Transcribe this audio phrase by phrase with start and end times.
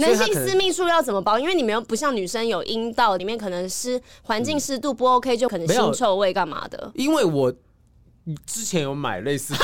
[0.00, 1.38] 男性私密处要怎么保？
[1.38, 6.90] 因为你们又不像女生有阴道，里面可能湿环境湿度不 OK，就可能腥臭味干嘛的。
[6.94, 7.52] 因为我
[8.46, 9.54] 之前有买类似，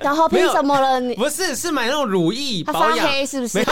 [0.00, 1.00] 然后 凭什么了？
[1.00, 3.64] 你不是是买那种乳液保养，发黑是不是？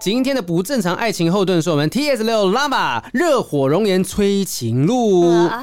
[0.00, 5.28] 今天的不正常爱情后盾是我们 TS 六 Lama 热火熔岩催情录。
[5.46, 5.62] 啊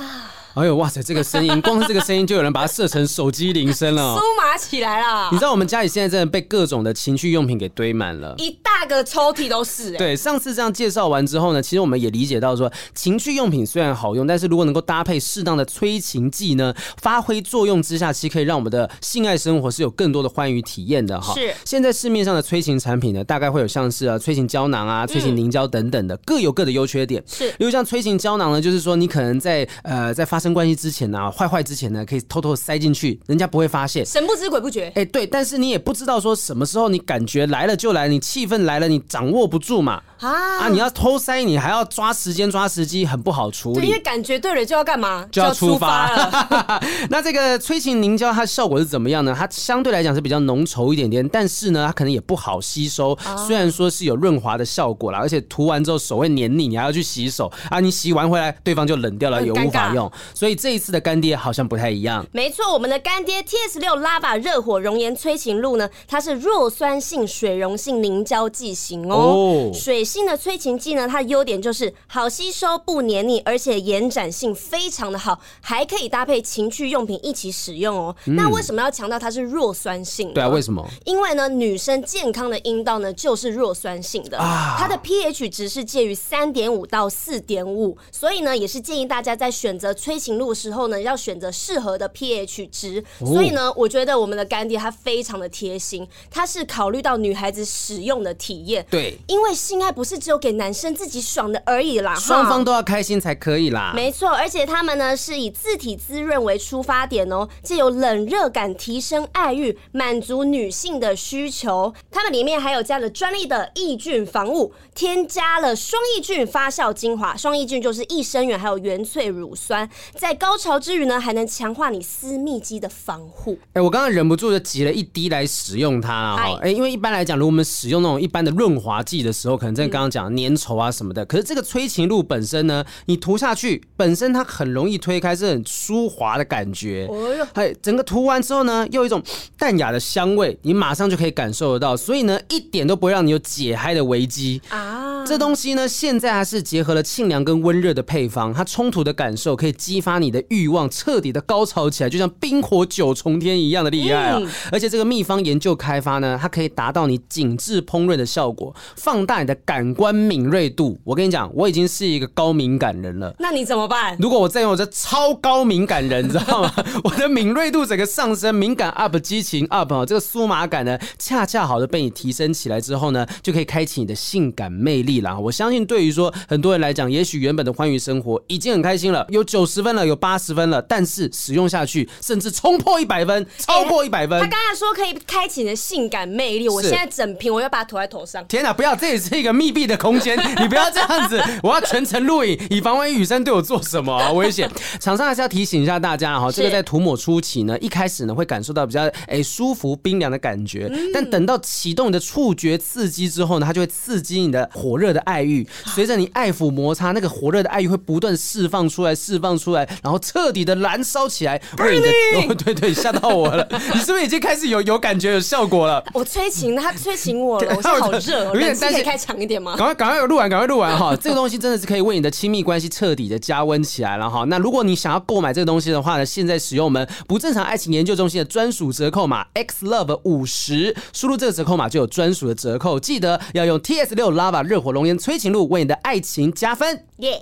[0.53, 1.03] 哎呦哇塞！
[1.03, 5.29] 这个声音，光是这个声音就有人把它设成手机铃声了， 酥麻起来了。
[5.31, 9.91] 你知道我们家里现在真的被各种的情趣用品给堆满了，一大个抽屉都是。
[9.91, 21.33] 对，上次这样介绍完之后呢，其实我们也理解到说，情趣用品虽然好用，但是如果能够搭配适当的催情剂呢，发挥作用之下，其实可以让我们的性爱生活是有更多的欢愉体验的哈。
[21.33, 21.53] 是。
[21.65, 27.23] 现在市面上的催情产品呢，大概会有像是啊催情胶囊啊、催情凝胶等等的，各有各的优缺点。
[27.27, 27.49] 是。
[27.51, 31.17] 例如像催情胶囊呢，就是说你可能在呃在发生关系之前呢。
[31.31, 34.91] 坏坏之前呢，可以偷偷塞进去，人家不会发现，神不知鬼不觉。
[34.95, 40.03] 哎，对，但是你也不知道说什么时候你感觉来了就来，你气氛来了，你掌握不住嘛。
[40.19, 40.69] 啊啊！
[40.69, 43.81] 你要偷塞，你还要抓时间抓时机，很不好处理。
[43.81, 45.23] 对，因为感觉对了就要干嘛？
[45.31, 46.81] 就要出发，了。
[47.11, 49.35] 那这个催情凝胶它效果是怎么样呢？
[49.37, 53.13] 它相对来讲是比较浓稠一点点，但是呢，它可能也不好吸收。
[53.23, 57.79] 啊、虽然说是有润滑的效果啦，而且涂完之后手会黏腻，你还要去洗手啊。
[57.79, 60.11] 你洗完回来，对方就冷掉了，也无法用。
[60.33, 62.25] 所以这一次的干爹好像不太一样。
[62.31, 70.97] 没错，我们的干爹 TS 六 Lava 热火熔岩催情露呢，它是弱酸性水溶性凝胶剂型哦，哦水性的催情剂。
[70.97, 78.15] 呢，它的优点就是好吸收、不黏腻，而且延展性非常的好，还可以搭配情趣用品一起使用哦。
[78.25, 80.33] 嗯、那为什么要强调它是弱酸性？
[80.33, 80.83] 对啊，为什么？
[81.05, 93.03] 因为呢，女生健康的阴道呢就是弱酸性的，啊、它的 pH 值是介于三点五到四点五，所以呢，也是建议大家在选择催情露的时候呢，要选择适合的 pH 值。
[93.19, 98.85] 哦、所以呢，我觉得我们的干爹他非常的贴心，他是考虑到女孩子使用的体验。
[98.89, 100.87] 对，因为性爱不是只有给男生。
[100.97, 103.91] 自己爽的而已啦，双方都要开心才可以啦。
[103.93, 111.93] 没错，而且他们呢是以自体滋润为出发点哦，借由冷热感提升爱欲，满足女性的需求。
[112.09, 123.57] 他们里面还有加了专利的抑菌防雾，添加了双抑菌发酵精华，双抑菌就是益生元还有原萃乳酸，在高潮之余呢，还能强化你私密肌的防护。
[123.67, 126.59] 哎、欸，我刚刚忍不住就挤了一滴来使用它哦！
[126.63, 137.07] 哎因为一般来讲，如果我们使用那种一般的润滑剂的时候，可能在刚刚讲粘稠啊什么的，可是这个催情露本身呢，你涂下去本身它很容易推开，是很舒滑的感觉。
[137.53, 139.21] 哎呦，整个涂完之后呢，又有一种
[139.57, 145.16] 淡雅的香味，你马上就可以感受得到，所以呢，一点都不会让你有解嗨的危机啊。
[145.27, 154.37] 这东西呢，现在还是结合了沁凉跟温热的配方，它冲突的感受可以激发你的欲望，彻底的高潮起来，就像冰火九重天一样的厉害啊！
[154.39, 160.97] 嗯、而且这个秘方研究开发呢，它可以达到你紧致烹饪的效果，放大你的感官敏锐度。
[161.03, 163.35] 我跟你讲，我已经是一个高敏感人了。
[163.39, 164.15] 那你怎么办？
[164.19, 166.73] 如果我再用我这超高敏感人，你知道吗？
[167.03, 175.39] 我的敏锐度整个上升，敏感 up，激情 up 啊，这个酥麻感呢，恰恰好的被你提升起来之后呢，就可以开启你的性感魅力了。
[175.39, 184.39] 我相信，对于说很多人来讲，也许原本的欢愉生活已经很开心了，有九十分了，有八十分了，但是使用下去，甚至冲破一百分，超过一百分。
[184.39, 188.43] 欸，他刚才说可以开启你的性感魅力，我现在整瓶我要把它涂在头上。
[188.47, 190.87] 天哪，不要，这也是一个密闭的空间，你不要。
[190.97, 194.71] 这样子，我要全程录影，以防万一雨珊对我做什么啊，危险。
[195.01, 205.67] 厂商还是要提醒一下大家哈，这个在涂抹初期呢，一开始呢会感受到比较哎、欸、舒服冰凉的感觉，但等到启动你的触觉刺激之后呢，它就会刺激你的火热的爱欲。
[205.85, 211.61] 随着你爱抚摩擦，那个火热的爱欲会不断释放出来，释放出来，然后彻底的燃烧起来。
[211.79, 213.67] 为你的哦，对对，吓到我了。
[213.93, 216.03] 你是不是已经开始有有感觉有效果了？
[216.13, 219.75] 我催情，他催情我了， 我现在好热，有点担心，可以开强一点吗？
[219.75, 220.97] 赶快赶快录完，赶快录完。
[220.97, 224.43] 哈，这个东西真的是可以为你的亲密关系彻底的加温起来了哈。
[224.45, 232.99] 那如果你想要购买这个东西的话呢，现在使用我们不正常爱情研究中心的专属折扣码 X Love 五十，输入这个折扣码就有专属的折扣。
[232.99, 237.41] 记得要用 TS 六 Lava 热火龙岩催情露为你的爱情加分，耶。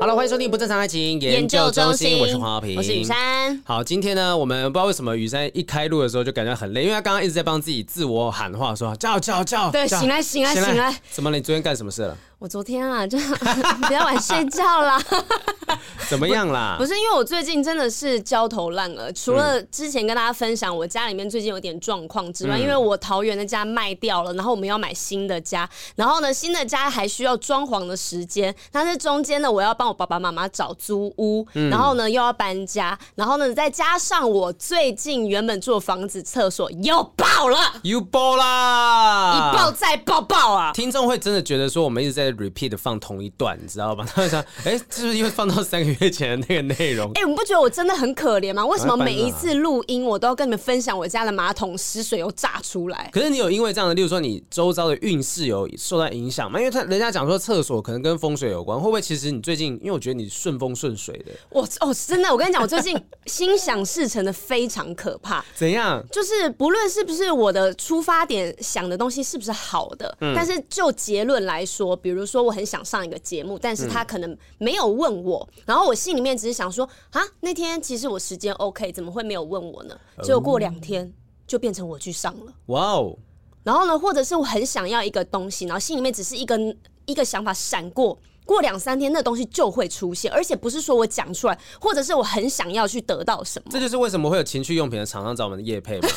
[0.00, 3.62] 好了，欢迎收听不正常爱情研究中心，我是黄浩平，我是雨珊。
[3.64, 11.36] 好，今天呢，我们不知道为什么雨珊一开录的时候就感觉很累，因为他刚刚一直在帮自己自我喊话，说叫叫叫，对，醒来醒来醒来，怎么了？
[11.36, 12.18] 你昨天干什么事了？
[12.38, 13.16] 我昨天啊，就
[13.80, 15.00] 比较晚睡觉啦。
[16.08, 16.76] 怎么样啦？
[16.78, 40.72] 不是因为我最近真的是焦头烂额，除了之前跟大家分享我家里面最近有点状况之外，嗯、因为我桃园的家卖掉了，然后我们要买新的家，然后呢，新的家还需要装潢的时间，但是中间呢，我要帮我爸爸妈妈找租屋，然后呢又要搬家，然后呢再加上我最近原本住的房子厕所又爆了，又爆啦，一爆再爆爆啊！
[40.72, 44.06] 听众会真的觉得说我们一直在 repeat 放同一段，你知道吧？
[44.14, 46.10] 他会想，哎，是不是因为放到三个月？
[46.14, 48.64] 前的那个内容，哎、欸，你不觉得我真的很可怜吗？
[48.64, 53.10] 为什么每一次录音，我都要跟你们分享我家的马桶湿水又炸出来？
[53.12, 56.60] 可是你有因为这样的，例如说你周遭的运势有受到影响吗？
[56.60, 62.96] 因为他人家讲说厕所可能跟风水有关，会不会其实你最近，因为我觉得你顺风顺水的，我哦，真的，我跟你讲，我最近
[63.26, 65.44] 心想事成的非常可怕。
[65.56, 66.00] 怎样？
[66.12, 79.98] 就是不论是不是我的出发点想的东西是不是好的，嗯、但是就结论来说，比如说我很想上一个节目，但是他可能没有问我，然后我心里面只是想说啊，那天其实我时间 OK，怎么会没有问我呢？
[80.22, 81.10] 结果过两天
[81.46, 82.52] 就变成我去上了。
[82.66, 83.16] 哇哦！
[83.62, 86.58] 然后呢，或者是我很想要一个东西，然后心里面只是一个
[87.06, 88.18] 一个想法闪过。
[88.44, 93.70] 过两三天，那东西就会出现，而且不是说我讲出来，或者是我很想要去得到什么。
[93.70, 96.08] 这就是为什么会有情趣用品的厂商找我们的叶配嘛。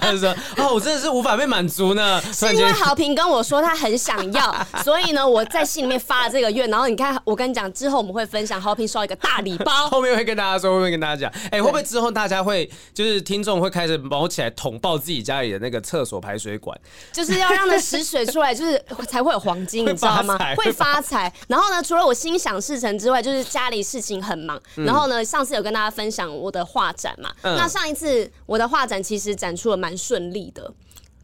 [0.00, 2.20] 他说：“哦，我真的是无法被满足呢。
[2.32, 6.68] ”是因为豪平跟我说他很想要， 所以呢，我在心里面发了这个愿。
[6.70, 9.88] 然后你看，我跟你讲，之后我们会分享豪平收一个大礼包。
[9.90, 16.78] 后面会跟大家说，后面跟大家讲，哎、欸，会不会之后大家会就是听众会开始毛起来捅爆自己家里的那个厕所排水管，
[17.12, 20.38] 就是要让那屎水出来，就是才会有黄金，你知道吗？
[20.56, 21.30] 会发财。
[21.50, 24.56] 然后呢，除了我心想事成之外，就是家里事情很忙。
[24.76, 27.28] 嗯、然后呢，上次有跟大家分享我的画展嘛。
[27.42, 30.72] 嗯、那上一次我的画展其实展出了蛮顺利的，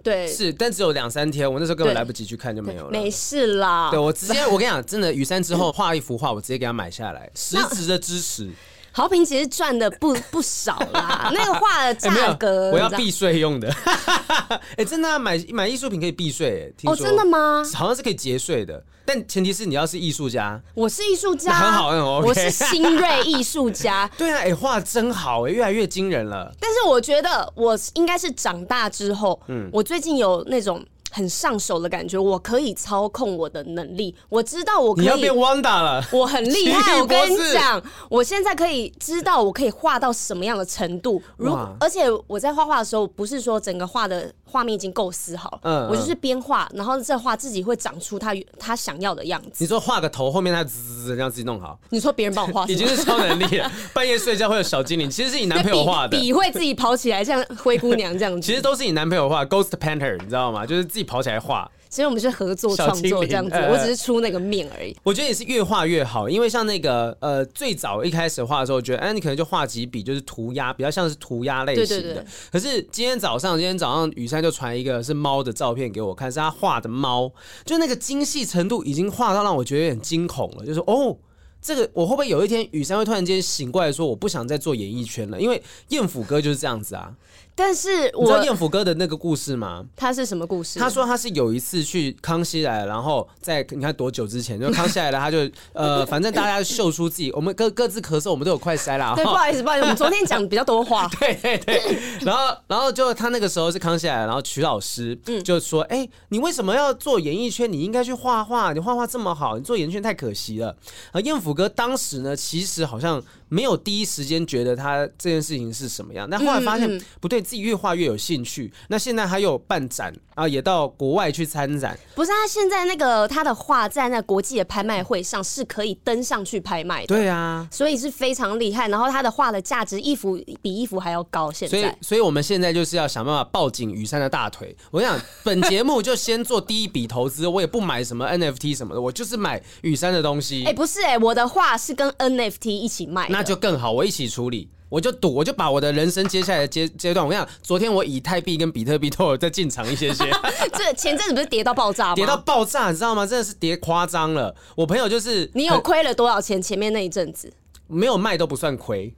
[0.02, 2.90] 对，是，但只有两三天，我那时候根本来不及去看就没有了。
[2.90, 8.50] 没事啦，对我直接，我跟你讲，真的，雨山之后画一幅画，我直接给他买下来，实质的支持。
[8.96, 13.70] 豪平其实赚的不不少啦， 那个画的价格、欸、我要避税用的。
[14.48, 16.72] 哎、欸，真的、啊、买买艺术品可以避税？
[16.82, 17.62] 哎，哦，真的吗？
[17.74, 20.58] 好像是可以节税的，但前提是你要是艺术家。
[20.72, 22.20] 我是艺术家，很好，很好。
[22.20, 24.10] 我是新锐艺术家。
[24.16, 26.50] 对啊，哎、欸，画真好，哎，越来越惊人了。
[26.58, 30.82] 但是我觉得我应该是长大之后，嗯，我最近有那种。
[31.16, 35.04] 很上手的感觉，我可以操控我的能力，我知道我可以。
[35.06, 36.94] 你要变汪达了，我很厉害。
[37.00, 41.22] 我跟你讲，我现在可以知道我可以画到什么样的程度。
[41.38, 49.50] 如而且我在画画的时候，不是说整个画的画面已经构思好，嗯，我就是边画，然后这画自己会长出他他想要的样子。
[49.58, 51.78] 你说画个头，后面他滋滋滋这样自己弄好。
[51.90, 53.70] 你说别人帮我画， 已经是超能力了。
[53.92, 56.16] 半夜睡觉会有小精灵， 其实是你男朋友画的。
[56.16, 58.40] 笔会自己跑起来，像灰姑娘这样子。
[58.40, 60.64] 其实都是你男朋友画，Ghost Painter，你知道吗？
[60.64, 61.70] 就是自己跑起来画。
[61.88, 64.94] 其实我们是合作创作这样子，我只是出那个面而已。
[65.02, 72.24] 我觉得也是越画越好，因为像那个呃，最早一开始画的时候，我觉得哎，你可能就画几笔就是涂鸦，比较像是涂鸦类型的。
[72.50, 77.32] 可是今天早上，今天早上雨珊就传一个是猫的照片给我看，是他画的猫，
[77.64, 81.16] 就那个精细程度已经画到让我觉得有点惊恐了，就是哦。
[81.58, 85.40] 这个我会不会有一天雨珊会突然间醒过来说我不想再做演艺圈了？
[85.40, 87.12] 因为艳福哥就是这样子啊。
[87.56, 89.82] 但是我你知道艳福哥的那个故事吗？
[89.96, 90.78] 他是什么故事？
[90.78, 95.38] 他说他是有一次去康熙来了，然后在你看多久之前就康熙来了，他就
[95.72, 99.14] 呃反正大家秀出自己，我们各各自咳嗽，我们都有快筛啦。
[99.16, 101.08] 对，不好意思，不好意思，我们昨天讲比较多话。
[101.18, 101.98] 对对对。
[102.20, 107.72] 然后然后就他那个时候是康熙来了，然后曲老师就说：“哎、嗯，你为什么要做演艺圈？
[107.72, 110.76] 你应该去画画，你画画这么好，你做演艺圈太可惜了。”
[111.12, 118.72] 而艳福哥当时呢，其实好像没有第一时间觉得他这件事情是什么样，但后来发现不对，自己越画越有兴趣。
[118.88, 121.98] 那现在还有办展啊，也到国外去参展。
[122.14, 127.06] 不是他现在那个他的画在那国际的拍卖会上是可以登上去拍卖的。
[127.06, 128.88] 对啊，所以是非常厉害。
[128.88, 131.52] 然后他的画的价值，一幅比一幅还要高。
[131.52, 134.76] 现在，所以所以我们现在就是要想办法抱紧雨山的大腿。
[134.90, 140.64] 我想本节目就先做第一笔投资， 我也不买什么 NFT 什么的，我就是买雨山的东西。
[140.64, 144.70] 哎，不是哎、欸，我的画是跟 NFT 一起卖，那就更好，我一起处理。
[144.88, 150.24] 我就赌，我就把我的人生接下来的阶阶段，我跟你讲，昨天我以太币跟比特币都有在进场一些些。
[150.72, 152.14] 这前阵子不是跌到爆炸吗？
[152.14, 153.26] 跌到爆炸，你知道吗？
[153.26, 154.54] 真的是跌夸张了。
[154.74, 156.62] 我朋友就是你有亏了多少钱？
[156.62, 157.52] 前面那一阵子
[157.88, 159.12] 没有卖都不算亏。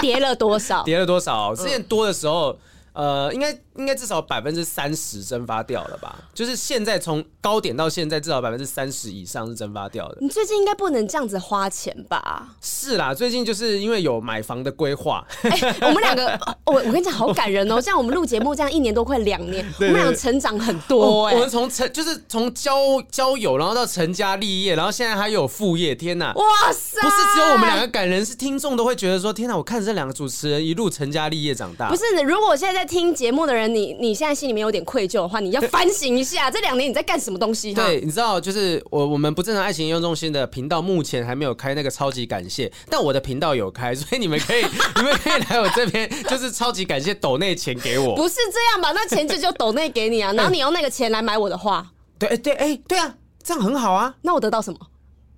[0.00, 0.82] 跌了多少？
[0.84, 1.54] 跌了多少？
[1.54, 2.58] 之前多的时候，
[2.94, 6.16] 呃，应该应该至少百分之三十蒸发掉了吧？
[6.34, 10.18] 就是现在从高点到现在，至少百分之三十以上是蒸发掉的。
[10.20, 12.48] 你最近应该不能这样子花钱吧？
[12.60, 15.26] 是啦，最近就是因为有买房的规划。
[15.42, 17.80] 哎、欸，我们两个，我我跟你讲，好感人哦！
[17.80, 21.36] 像我们录节目这样一年多快两年， 我们两个成长很多哎、欸。
[21.36, 26.32] 我们从成就是从交交友，然后到成家立业，然后现在还有副业，天哪！
[26.34, 27.00] 哇塞！
[27.00, 29.56] 不是只有我们两个感人，是听众都会觉得说，天哪！
[29.56, 31.88] 我看着这两个主持人一路成家立业长大。
[31.88, 37.72] 不是，如果我现在在听节目的人，你你现在心里面有点愧疚的话，你要反省一下， 这两年你在干什么东西？
[37.74, 44.62] 对，你知道，就是我我们不正常爱情应用中心的频道目前还没有开那个超级感谢，但我的频道有开，所以你们可以
[44.96, 48.14] 你们可以来我这边，就是超级感谢抖内钱给我。
[48.16, 48.92] 不是这样吧？
[48.92, 51.86] 那钱就就抖内给你啊， 然后你用那个钱来买我的画。
[52.18, 54.14] 对，哎对，哎对啊，这样很好啊。
[54.22, 54.78] 那我得到什么？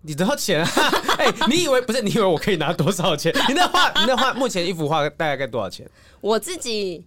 [0.03, 0.71] 你得到钱啊？
[1.19, 2.01] 哎，你以为不是？
[2.03, 3.35] 你以为我可以拿多少钱？
[3.49, 5.85] 你那画，你那画，目前一幅画大概该多少钱？
[6.21, 7.05] 我自己。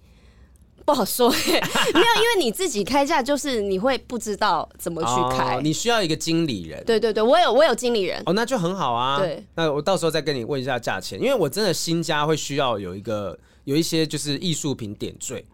[0.92, 6.84] 不好说， 没有，因为你自己开价，就是你会不知道怎么去开，哦，你需要一个经理人。
[6.86, 8.22] 对对对，我有我有经理人。
[8.26, 9.20] 哦，那就很好啊。
[9.20, 15.46] 对，那我到时候再跟你问一下价钱，因为我真的新家会需要有一个有一些就是艺术品点缀。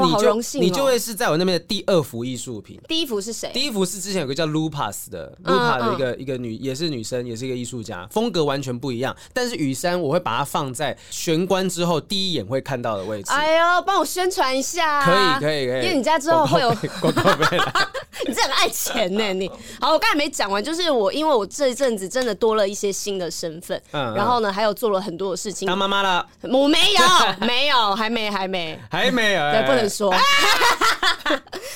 [0.00, 2.80] 好荣幸，你就会是在我那边的第二幅艺术品。
[2.88, 3.50] 第一幅是谁？
[3.52, 9.14] 第一幅是之前有个叫 Lupas 的 Lupas 的一个一个女，也是女生，也是一个艺术家，风格完全不一样。
[9.32, 13.30] 但是雨山我会把它放在玄关之后第一眼会看到的位置。
[13.32, 15.04] 哎呦，帮我宣传一下。
[15.04, 16.70] 可以可以可以，因为你家之后会有
[17.00, 17.72] 广告费来。
[18.28, 19.50] 你这很爱钱呢，你。
[19.80, 25.66] 好，我刚才没讲完，就是我因为我这一阵子真的多了一些新的身份，嗯然后呢还有做了很多的事情。
[25.66, 26.24] 当妈妈了？
[26.42, 30.12] 我没有，没有，还没，还没，还没有，对，不能说。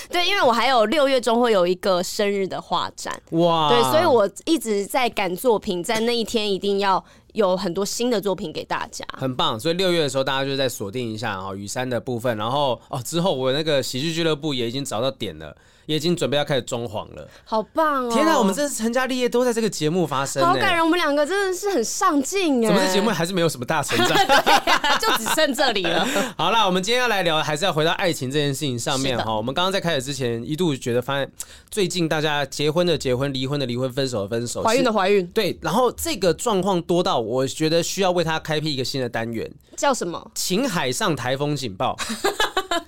[0.08, 9.58] 对，因为我还有六月中会有一个生日的画展，哇，对，所以我一直在赶作品，在那一天一定要有很多新的作品给大家，很棒。
[9.58, 15.56] 所以六月的时候，大家就在锁定一下哦，雨山的部分，然后哦之后我那个喜剧俱乐部也已经找到点了。
[15.86, 18.10] 也已经准备要开始装潢了，好棒哦！
[18.12, 20.84] 天哪，我们这次成家立业都在这个节目发生，好感人。
[20.84, 22.68] 我们两个真的是很上进哎！
[22.68, 24.08] 怎么这节目还是没有什么大成长？
[24.08, 26.06] 对啊，就只剩这里了。
[26.36, 29.34] 好啦，我们今天要来聊，还是要回到爱情这件事情上面哈。
[29.34, 31.30] 我们刚刚在开始之前，一度觉得发现
[31.70, 35.26] 最近大家结婚的结婚，离婚的离婚，分手的分手，怀孕的怀孕。
[35.28, 40.30] 对，然后这个状况多到我觉得需要为他开辟一个新的单元，叫什么？
[40.34, 41.96] 请海上台风警报。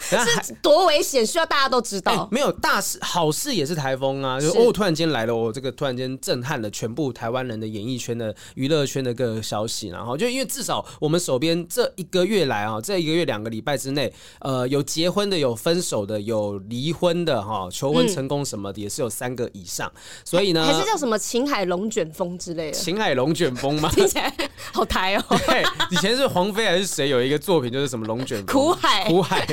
[0.01, 2.13] 是多危险，需要大家都知道。
[2.13, 4.41] 欸、没有大事，好事也是台风啊！
[4.41, 9.89] 就哦，突然间来了，我这个突然间震撼了全部台湾人的演艺圈的娱乐圈的各个消息。
[9.89, 19.91] 然后就因为至少我们手边这一个月来啊，这一个月两个礼拜之内，呃，有结婚的，有分手的，有离婚的哈，求婚成功什么的也是有三个以上。
[19.95, 22.73] 嗯、所以呢，还是叫什么秦海龙卷风之类的？
[22.73, 23.91] 秦海龙卷风吗？
[23.95, 24.33] 听起来
[24.73, 25.25] 好台哦。
[25.47, 28.47] 对，以前是黄飞还是谁有一个作品就是什么龙卷风？
[28.47, 29.47] 苦海，苦海。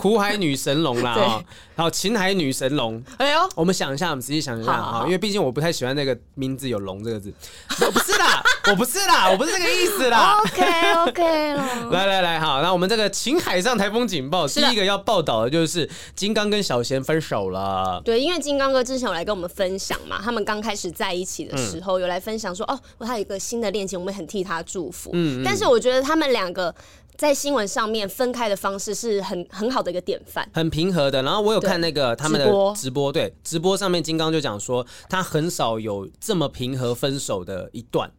[0.00, 1.42] 苦海女神龙啦，
[1.76, 7.32] 然后秦海女神龙，哎呦，我们想一下，我们仔细想一下哈，因为毕竟我不太喜欢那个名字有“龙”这个字，
[7.84, 10.38] 我不是啦，我不是啦，我不是这个意思啦。
[10.44, 11.54] OK OK
[11.90, 18.00] 来来来，好，那我们这个秦海上台风警报，第一个要报道的就是金刚跟小贤分手了。
[18.04, 25.10] 对，因为金刚哥之前有来跟我们分享嘛，他们刚开始在一起的时候有来分享说，哦，他有一个新的恋情，我们很替他祝福。
[25.12, 26.74] 嗯，但是我觉得他们两个。
[27.16, 31.22] 在新闻上面分开的方式是很很好的一个典范，很平和的。
[31.22, 38.10] 然后我有看那个他们的直播，直播对直播上面，金刚就讲说他很少有这么平和分手的一段。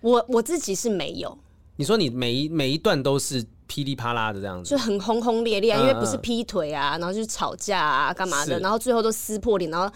[0.00, 1.38] 我我自己是没有。
[1.76, 3.44] 你说你每一每一段都是。
[3.72, 9.90] 噼里啪啦的这样子，就很轰轰烈烈啊，因为不是劈腿啊，然后就是吵架啊，干嘛的，然后最后都撕破脸，然后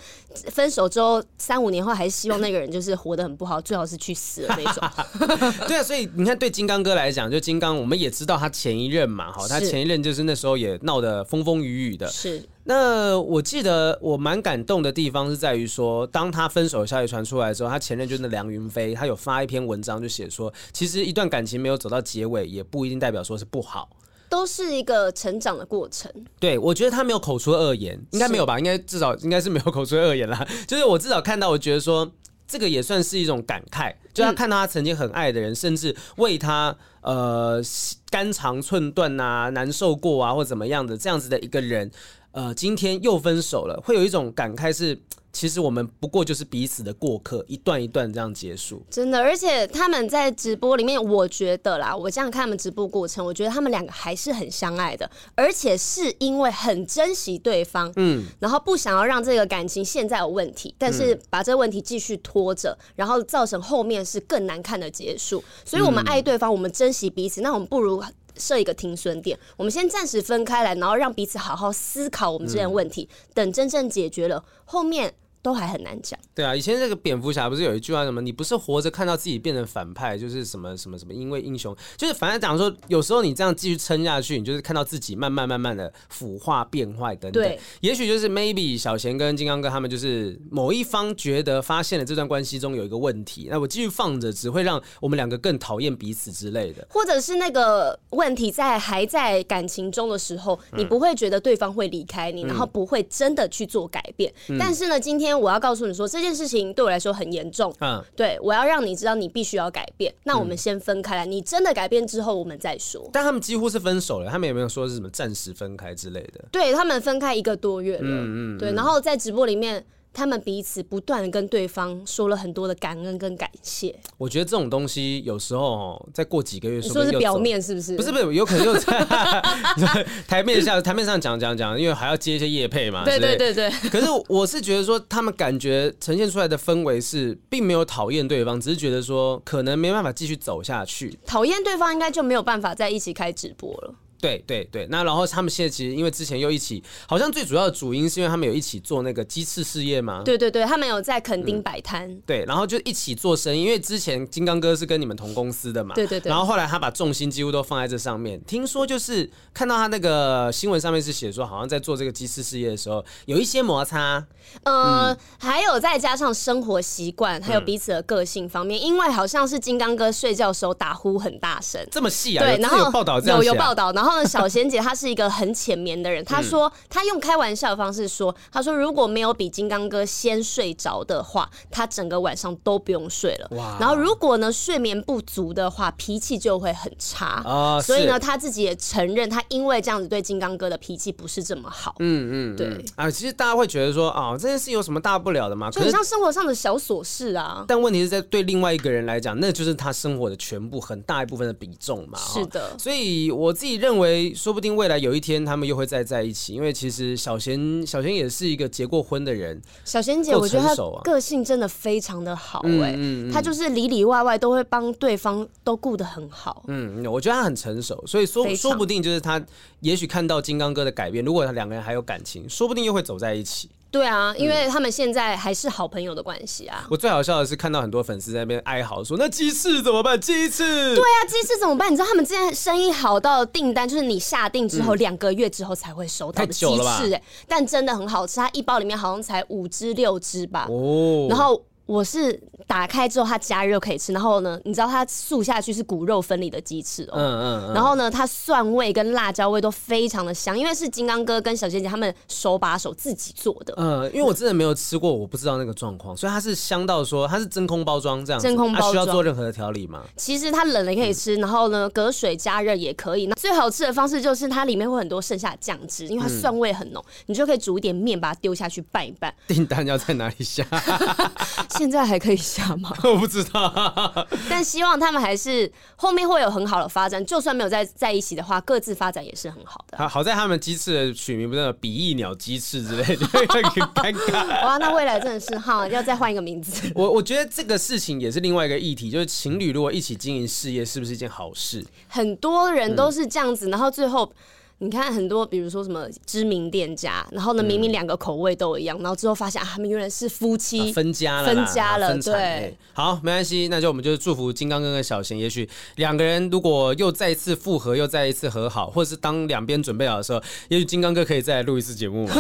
[0.47, 4.91] 分手之后三五年后还是希望那个人就是活得很不好，最好是去死的那种。
[5.69, 12.09] 对啊，所以你看，对金刚哥来讲，就金刚，我们也知道他前一任嘛，哈，他前一任就是那时候也闹得风风雨雨的。
[12.09, 12.43] 是。
[12.69, 23.89] 那我记得我蛮感动的地方是在于说，当他分手的消息传出来之后，他前任就是梁云飞，他有发一篇文章就写说，其实一段感情没有走到结尾，也不一定代表说是不好，
[24.29, 26.13] 都是一个成长的过程。
[26.41, 28.59] 对，我觉得他没有口出恶言，应该没有吧？
[28.59, 30.45] 应该至少应该是没有口出恶言啦。
[30.67, 32.11] 就是我至少看到，我觉得说
[32.49, 37.63] 这个也算是一种感慨，就他看到他曾经很爱的人，甚至为他呃
[38.11, 41.89] 肝肠寸断啊、难受过啊或怎么样的这样子的一个人。
[42.37, 45.01] 呃，今天又分手了，会有一种感慨是，
[45.33, 48.83] 其实我们不过就是彼此的过客，一段一段这样结束。
[48.91, 65.43] 真的，而且他们在直播里面，我觉得啦，我这样看他们直播过程，我觉得他们两个还是很相爱的，而且是因为很珍惜对方，嗯，然后不想要让这个感情现在有问题，但是把这个问题继续拖着，然后造成后面是更难看的结束。
[65.65, 68.05] 所以我们爱对方，我们珍惜彼此，那我们不如。
[68.39, 75.15] 设一个停损点，我们先暂时分开来，然后让彼此好好思考我们之间的问题，嗯、等真正解决了，后面。
[75.47, 76.19] 都还很难讲。
[76.35, 78.21] 对啊，以前这个蝙蝠侠不是有一句话什么？
[78.21, 87.41] 你不是活着看到自己变成反派，就是什么什么什么，因为英雄，就是反正讲说，有时候你这样继续撑下去，你就是看到自己慢慢慢慢的腐化变坏等等。
[87.41, 104.35] 对，也许就是 maybe 小贤跟金刚哥他们就是某一方觉得发现了这段关系中有一个问题，那我继续放着只会让我们两个更讨厌彼此之类的，或者是那个问题在还在感情中的时候，你不会觉得对方会离开你，嗯、然后不会真的去做改变。
[104.49, 105.36] 嗯、但是呢，今天。
[105.39, 107.75] 我要告诉你说，这件事情对我来说很严重。
[107.81, 110.13] 嗯，对，我要让你知道你必须要改变。
[110.25, 113.09] 那我们先分开来，你真的改变之后，我们再说。
[113.13, 116.45] 但他们几乎是分手了，他们有没有说是什么暂时分开之类的？
[116.51, 118.03] 对，他们分开一个多月了。
[118.03, 119.85] 嗯嗯，对，然后在直播里面。
[120.17, 123.95] 他们彼此不断的跟对方说了很多的感恩跟感谢。
[124.17, 127.95] 我觉得这种东西有时候哦，再过几个月说，说是表面是不是？
[127.95, 133.05] 不是 不是，有可能又在台面下台面上讲讲讲，因为还要接一些业配嘛。
[133.05, 133.71] 对对对对。
[133.91, 141.19] 可是我是觉得说，他们感觉呈现出来的氛围是，并没有讨厌对方，只是觉得说可能没办法继续走下去。
[141.27, 143.95] 讨厌对方应该就没有办法在一起开直播了。
[144.21, 150.23] 对对对，那然后他们现在其实因为之前又一起，好像最主要的主因是因为他们有一起做那个鸡翅事业嘛。
[150.25, 152.11] 对对对，他们有在垦丁摆摊。
[152.11, 152.23] 嗯。
[152.27, 155.95] 对，然后就一起做生意，因为之前金刚哥是跟你们同公司的嘛。
[155.95, 156.31] 对对对。
[156.31, 158.41] 然后后来他把重心几乎都放在这上面。
[158.45, 164.25] 听说就是看到他那个新闻上面是写说，好像在做这个鸡翅事业的时候有一些摩擦。
[164.63, 171.85] 呃，嗯、还有再加上生活习惯，还有彼此的个性方面，嗯、因为好像是金刚哥睡觉的时候打呼很大声。
[171.91, 172.45] 这么细啊？
[172.45, 173.39] 对，然后有报道这样。
[173.39, 174.77] 有有报道，然后呢，小贤姐。
[174.79, 176.25] 她是一个很浅眠的人。
[176.25, 183.49] 她说，她用开玩笑的方式说：“她说如果没有比金刚哥先睡着的话，她整个晚上都不用睡了。
[183.57, 187.43] 哇然后如果呢睡眠不足的话，脾气就会很差。
[187.45, 191.97] 哦、所以呢，她自己也承认，她因为这样子对金刚哥的脾气不是这么好。
[191.99, 195.71] 嗯嗯，对啊，其实大家会觉得说啊、哦，这件事有什么大不了的吗？
[195.71, 197.65] 就很像生活上的小琐事啊。
[197.67, 202.19] 但问题是在对另外一个人来讲，那就是他生活的全部，很大一部分的比重嘛。
[202.19, 202.79] 是的。
[202.79, 204.77] 所以我自己认为，说不定。
[204.77, 209.61] 未来有一天，他们又会再在一起，因为其实小贤小贤也是一个结过婚的人。
[209.85, 212.95] 小贤姐，我觉得她个性真的非常的好，哎，
[213.33, 216.65] 她就是里里外外都会帮对方都顾得很好。
[216.69, 219.43] 嗯，我觉得她很成熟，所以说说不定就是她
[219.81, 223.71] 也许看到金刚哥的改变，如果他两个人还有感情，说不定又会走在一起。
[223.91, 226.87] 对啊，因为他们现在还是好朋友的关系啊。
[226.91, 230.21] 我最好笑的是看到很多粉丝在那边哀嚎说：“那鸡翅怎么办？
[230.21, 230.63] 鸡翅？”
[230.95, 231.91] 对啊，鸡翅怎么办？
[231.91, 240.67] 你知道他们之前生意好到订单，就是你下定之后两个月之后才会收到的鸡翅，哎，但真的很好吃，它一包里面好像才五只六只吧。
[240.69, 241.63] 哦，然后。
[241.87, 253.73] 我是打开之后它加热可以吃，然后呢，你知道它素下去是骨肉分离的鸡翅哦，嗯嗯，嗯然后呢，它蒜味跟辣椒味都非常的香，因为是金刚哥跟小贤姐他们手把手自己做的。
[253.77, 260.03] 嗯，因为我真的没有吃过，我不知道那个状况，所以它是香到说它是真空包装这样，真空包装需要做任何的调理吗？
[260.17, 263.27] 其实它冷了也可以吃，然后呢隔水加热也可以。
[263.27, 269.33] 那最好吃的方式就是它里面会很多剩下的酱汁，因为它蒜味很浓，嗯、你就可以煮一点面把它丢下去拌一拌。
[269.47, 270.67] 订单要在哪里下？
[271.79, 272.93] 现在还可以下吗？
[273.05, 277.25] 我不知道， 但希望他们还是后面会有很好的发展。
[277.25, 279.99] 就算没有在在一起的话，各自发展也是很好的。
[279.99, 283.63] 好，好在他们鸡翅的取名不是比翼鸟鸡翅之类的，很
[283.95, 284.65] 尴尬。
[284.65, 286.91] 哇，那未来真的是哈，要再换一个名字。
[286.95, 291.85] 我我觉得这个事情也是另外一个议题，就是情侣如果一起经营事业，是不是一件好事？
[292.09, 294.33] 很多人都是这样子，然后最后。
[294.79, 302.77] 你看很多，比如说什么知名店家，然后呢，明明两个口味都一样，然后之后发现啊，他们原来是夫妻分家了，分家了，对。
[302.93, 312.35] 好，没关系，那就我们就祝福金刚哥跟小贤，也许两个人如果又再一次复合，又再一次和好，或者是当两边准备好的时候，也许金刚哥可以再来录一次节目嘛。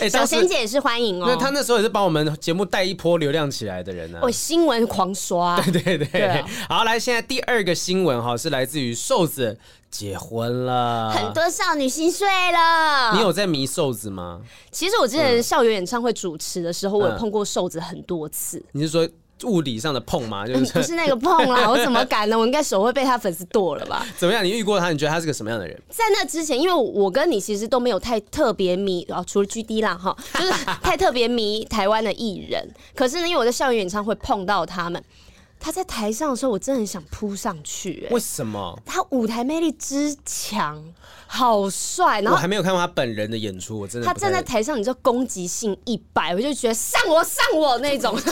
[0.00, 1.24] 欸、 小贤姐也是欢迎哦。
[1.26, 4.24] 那他那时候也是帮我们节目带一波流量起来的人呢、啊。
[4.24, 5.58] 哦，新闻狂刷。
[5.62, 6.44] 对对对。
[6.68, 9.58] 好，来，现在第二个新闻哈，是来自于瘦子。
[9.90, 13.12] 结婚了，很多少女心碎了。
[13.14, 14.40] 你有在迷瘦子吗？
[14.70, 18.62] 其实我之前校园演唱会主持的时候，我有碰过瘦子很多次。
[18.72, 19.08] 你是说
[19.44, 20.46] 物理上的碰吗？
[20.46, 22.38] 就是不是那个碰啦， 我怎么敢呢？
[22.38, 24.06] 我应该手会被他粉丝剁了吧？
[24.16, 24.44] 怎么样？
[24.44, 24.90] 你遇过他？
[24.90, 25.80] 你觉得他是个什么样的人？
[25.88, 32.68] 在那之前，因为我跟你其实都没有太特别迷啊，除了 GD 啦哈，就是太特别迷台湾的艺人。
[32.94, 35.02] 可是呢，因为我在校园演唱会碰到他们。
[35.60, 38.06] 他在台上的时候，我真的很想扑上去。
[38.08, 38.80] 欸，为什么？
[38.86, 40.82] 他舞台魅力之强，
[41.28, 42.20] 好帅。
[42.22, 44.06] 然后我还没有看过他本人的演出，我真的。
[44.06, 48.18] 他站在台上，你知道攻击性一百，我就觉得上我上我那种。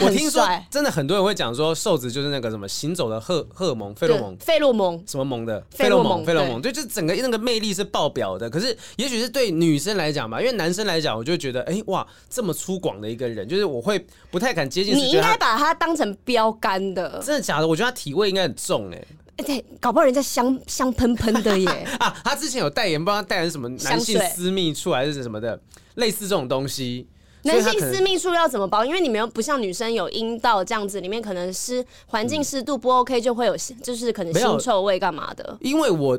[0.00, 8.50] 我听说真的很多人会讲说，瘦子就是那个什么行走的荷荷尔蒙、费洛蒙、费洛蒙什么蒙的费洛蒙、费洛蒙，对，就整个那个魅力是爆表的。
[8.50, 14.94] 可是也许是对女生来讲吧，因为男生来讲，我就觉得哎、欸、哇，这么粗犷的一个人，就是我会不太敢接近。
[14.94, 17.66] 你应该把他当成标杆的，真的假的？
[17.66, 19.02] 我觉得他体味应该很重哎、
[19.36, 21.68] 欸，对，搞不好人家香香喷喷的耶
[22.00, 22.16] 啊！
[22.24, 25.60] 他之前有代言，不知道代言什么男性私密处还是什么的，
[25.96, 27.06] 类似这种东西。
[27.42, 28.84] 男性私密处要怎么包？
[28.84, 35.56] 因为你们又不像女生有阴道这样子，里面可能湿环境湿度不 OK，就会有就是可能腥臭味干嘛的。
[35.60, 36.18] 因为我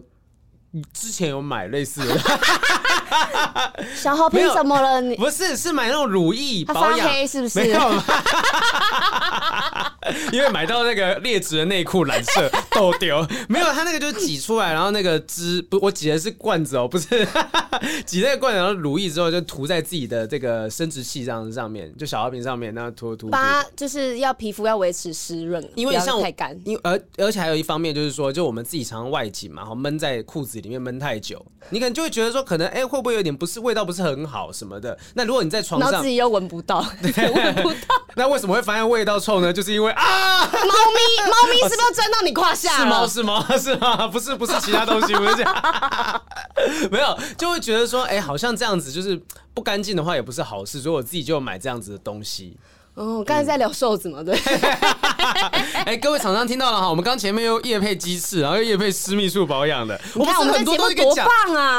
[0.94, 2.18] 之前有买类似的。
[3.96, 5.02] 小豪凭什么了？
[5.02, 7.60] 你不是是买那种乳液保养是不是？
[7.60, 7.80] 没有
[10.32, 17.28] 因为买到那个劣质的内裤染色都丢，没有，他那个就是挤出来，然后那个汁不，我挤的是罐子哦，不是
[18.06, 23.30] 挤那个罐子，然后乳液之后就涂在自己的这个生殖器这样子上面，就小药瓶上面，那涂涂。
[23.30, 34.98] 八就是要皮肤要维持湿润，因为像太干，因而而且还有一方面就是说，就我们自己常常外景嘛，然后闷在裤子里面闷太久，你可能就会觉得说，可能哎、欸、会不会有点不是味道不是很好什么的？
[35.16, 37.78] 那如果你在床上自己又闻不到，闻不到，
[38.16, 39.52] 那为什么会发现味道臭呢？
[39.52, 42.67] 就是因为啊，猫咪，猫咪是不是钻到你胯下？
[42.68, 44.08] 是猫是猫 是吗？
[44.08, 46.22] 不是不是其他东西，不是这样，
[46.92, 49.20] 没有就会觉得说，哎、欸，好像这样子就是
[49.54, 52.58] 不干净的话也不是好事，所以我自己就买这样子的东西。
[52.96, 54.36] 哦，刚才在聊瘦子嘛，对。
[55.86, 61.28] 哎、欸，各位厂商听到了哈，我们刚前面又夜配鸡翅，然后又夜配私密处保养的，我们很多东西可以讲，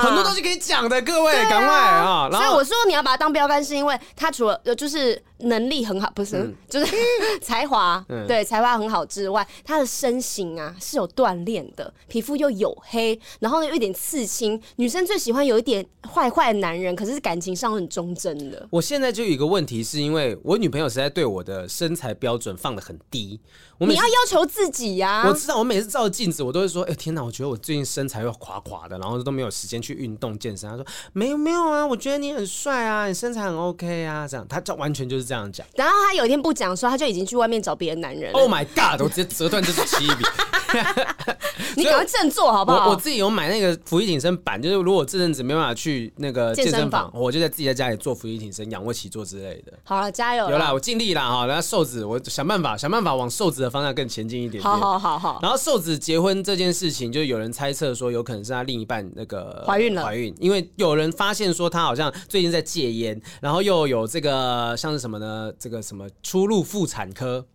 [0.01, 2.29] 很多东西可以讲的，各位赶、啊、快啊！
[2.31, 5.21] 然后所以我说你要把它当标杆，是因为它除了就是。
[5.41, 6.95] 能力很好，不是，嗯、就是
[7.41, 14.61] 才华，嗯、对，才华很好之外，他的身形啊是有锻炼的，皮肤又黝黑，然后呢有一点刺青。
[14.77, 18.67] 女生最喜欢有一点坏坏的男人，可是感情上很忠贞的。
[18.71, 23.41] 我现在就有一个问题，是因为我女朋友实在对我的身材标准放的很低。
[23.81, 25.29] 你要要求自己呀、啊！
[25.29, 27.23] 我知道，我每次照镜子，我都会说：“哎、欸，天哪！
[27.23, 35.67] 我觉得我最近身材又垮垮的，然后都没有时间去运动健身。”他说：“没有没有啊，我觉得你很帅啊，你身材很 OK 啊。”这样，他这完全就是这样讲。
[35.75, 38.33] 然后他有一天不讲的时候，他就已经去外面找别的男人。
[38.33, 39.03] Oh my god！
[39.03, 40.25] 我直接折断这支铅笔。
[41.77, 42.87] 你赶快振作好不好？
[42.87, 49.73] 我我自己有买那个伏地挺身板，就是如果这阵子没办法去那个健身房，我就在自己在家里做伏地挺身、仰卧起坐之类的。
[49.85, 50.51] 好了，加油！
[50.51, 51.47] 有啦，我尽力啦哈。
[51.47, 54.63] 然后瘦子，我想办法想办法往瘦子的方向更前进一点点。
[54.63, 55.39] 好好好好。
[55.43, 65.53] 然后瘦子结婚这件事情，就有人猜测说，有可能是他另一半那个怀孕了，怀孕，因为有人发现说他好像最近在戒烟，然后又有这个像是什么呢？
[65.59, 67.47] 这个什么出入妇产科。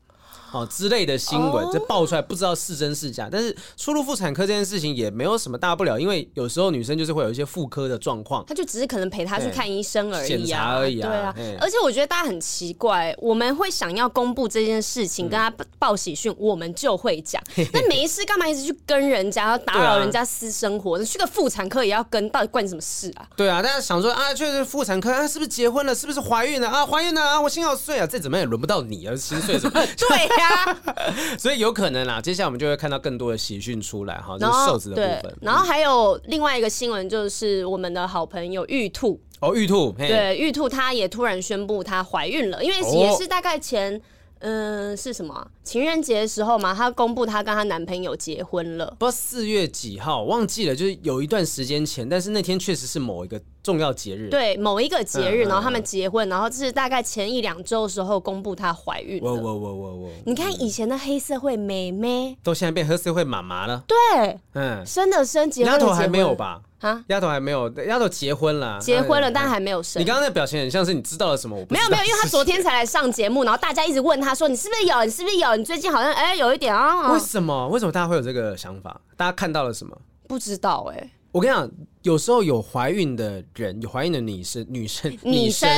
[0.53, 11.09] 哦之类的新闻，这爆出来不知道是真是假，但是出入妇产科这件事情也没有什么大不了，因为有时候女生就是会有一些妇科的状况，她就只是可能陪她去看医生而已，检查而已啊。
[11.09, 17.41] 对啊，而且我觉得大家很奇怪，我们会想要公布这件事情，跟她报喜讯，我们就会讲。
[17.73, 20.97] 那没事干嘛一直去跟人家，要打扰人家私生活？
[20.97, 23.25] 你去个妇产科也要跟，到底关你什么事啊？
[23.35, 25.95] 对啊，大家想说啊，确实妇产科啊，是不是结婚了？
[25.95, 26.85] 是不是怀孕了啊？
[26.85, 28.05] 怀孕了啊，我心好碎啊！
[28.05, 29.85] 再怎么样也轮不到你啊，心碎什么？
[29.97, 30.77] 对呀。
[31.39, 35.37] 所以有可能啦，接下来我们就会看到更多的喜讯出来哈，就是瘦子的部分。
[35.41, 44.01] 然后还有另外一个新闻，就是我们的好朋友玉兔哦，玉兔对玉兔，她也突然宣布她怀孕了，因为也是大概前。
[44.43, 46.73] 嗯、呃，是什么情人节的时候嘛？
[46.73, 59.33] 她公布她跟她男朋友结婚了，不知道四月几号，忘记了，就是有一段时间前，但是那天确实是某一个重要节日，对，某一个节日，然后他们结婚，然后这是大概前一两周的时候公布她怀孕了。
[59.33, 60.09] 哇哇哇哇哇！
[60.25, 63.85] 你看以前的黑社会妹妹，都现在变黑社会妈妈了。
[63.87, 66.61] 对，嗯，生的生，结婚的结婚，丫头还没有吧？
[66.83, 70.01] 啊，丫头还没有，丫头结婚了，结婚了，但还没有生。
[70.01, 71.55] 你刚刚那表情很像是你知道了什么？
[71.55, 71.87] 我不知道。
[71.89, 75.03] 没有没有，因为他昨天 才来上节目，然后大家一直问他说：“你是不是有？
[75.05, 75.55] 你是不是有？
[75.55, 77.67] 你最近好像哎、欸、有一点啊。”为什么？
[77.69, 78.99] 为什么大家会有这个想法？
[79.15, 79.97] 大家看到了什么？
[80.27, 81.11] 不知道哎、欸。
[81.31, 81.69] 我跟你讲，
[82.03, 85.69] 有时候有怀孕的人，有怀孕的女生， 女生，女生，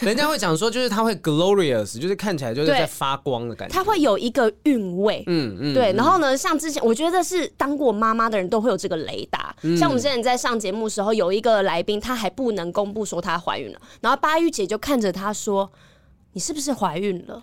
[0.00, 5.92] 人家会讲说，就是她会 glorious，就是看起来就是在发光的感觉，她会有一个韵味，嗯嗯，对。
[5.92, 15.70] 然后呢，像之前我觉得是当过妈妈的人都会有这个雷达，嗯、像我们之前在上节目的时候，有一个来宾，她还不能公布说她怀孕了，然后巴玉姐就看着她说
[16.32, 17.42] ：“你是不是怀孕了？”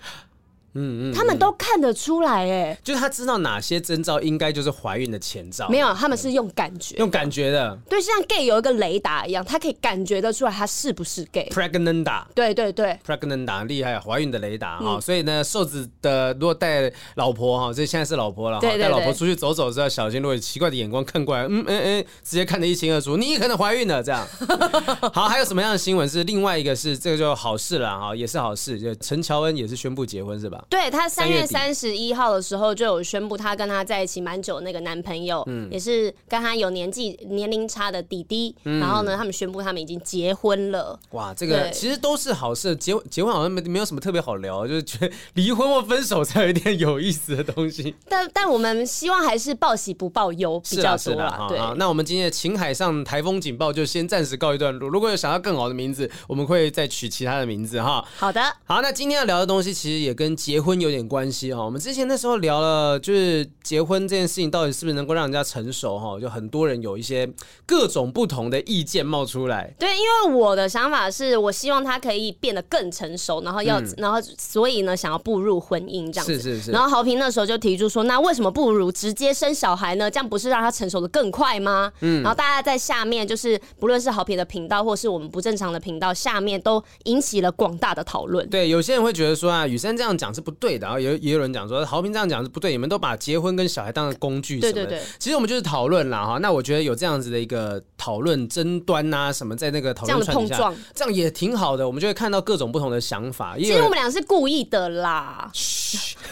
[0.74, 5.68] 嗯嗯，他们都看得出来，哎，就是他知道哪些征兆应该就是怀孕的前兆。
[5.70, 7.78] 没有，他们是用感觉，用感觉的。
[7.90, 11.50] 对，像 gay 有一个雷达一样，他可以感觉得出来他是不是 gay。
[11.52, 15.00] Pregnant，对对对，Pregnant 厉害，怀孕的雷达哈。
[15.00, 24.26] 所以呢，瘦子的如果带老婆哈，这现在是老婆了哈，带老婆出去走走，是要小心，如果有奇怪的眼光看过来，嗯嗯嗯，直接看得一清二楚，你可能怀孕了这样。
[25.14, 30.61] 好，还有什么样的新闻是另外一个是这个就好事了哈，也是好事，就陈乔恩也是宣布结婚是吧？
[30.62, 30.68] 吧？
[30.70, 40.98] 对，她三月三十一号的时候就有宣布，她跟她在一起蛮久那个男朋友，嗯，也是跟她有年纪年龄差的弟弟，嗯、然后呢，他们宣布他们已经结婚了。
[41.12, 47.96] 哇，这个其实都是好事，结结婚好像没没有什么特别好聊，就是觉得离婚或分手才有一点有意思的东西。
[48.08, 51.26] 但但我们希望还是报喜不报忧比较多啦。
[51.26, 54.90] 啊啊、对，那我们今天的情海上台风警报就先暂时告一段落。
[54.90, 58.04] 如果有想要更好的名字，我们会再取其他的名字哈。
[58.18, 61.64] 好的，好，那今天要聊的东西其实也跟结婚有点关系哈。
[61.64, 66.20] 我们之前那时候聊了，就是结婚这件事情到底是不是能够让人家成熟哈？
[66.20, 67.30] 就很多人有一些
[67.66, 69.74] 各种不同的意见冒出来。
[69.78, 76.34] 对，因为我的想法是我希望他可以变得更成熟，然后要，嗯、然后所以呢，想要步入婚姻这样子。
[76.36, 76.72] 是是是。
[76.72, 80.10] 然后豪平那时候就提出说，那为什么不如直接生小孩呢？
[80.10, 81.92] 这样不是让他成熟的更快吗？
[82.02, 82.22] 嗯。
[82.24, 88.48] 然后大家在下面就是不论是豪平的频道，或是我们不正常的频道下面，都引起了广大的讨论。
[88.50, 94.86] 对，有些人会觉得说啊，雨珊这样讲是不对的，然后也也有人讲说豪平这样讲是不对，你们都把结婚跟小孩当成工具什么的。
[94.86, 95.04] 对对对。
[95.20, 96.38] 其实我们就是讨论啦哈。
[96.40, 101.86] 那我觉得有这样子的一个讨论争端啊什么，在那个讨论碰撞，这样也挺好的。
[101.86, 103.56] 我们就会看到各种不同的想法。
[103.58, 105.50] 其实我们俩是故意的啦。
[105.54, 106.18] 嘘。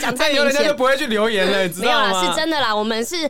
[0.00, 2.06] 讲太明显，有人家就不会去留言了，你知道吗？
[2.08, 2.74] 没有啦，是真的啦。
[2.74, 3.28] 我们是。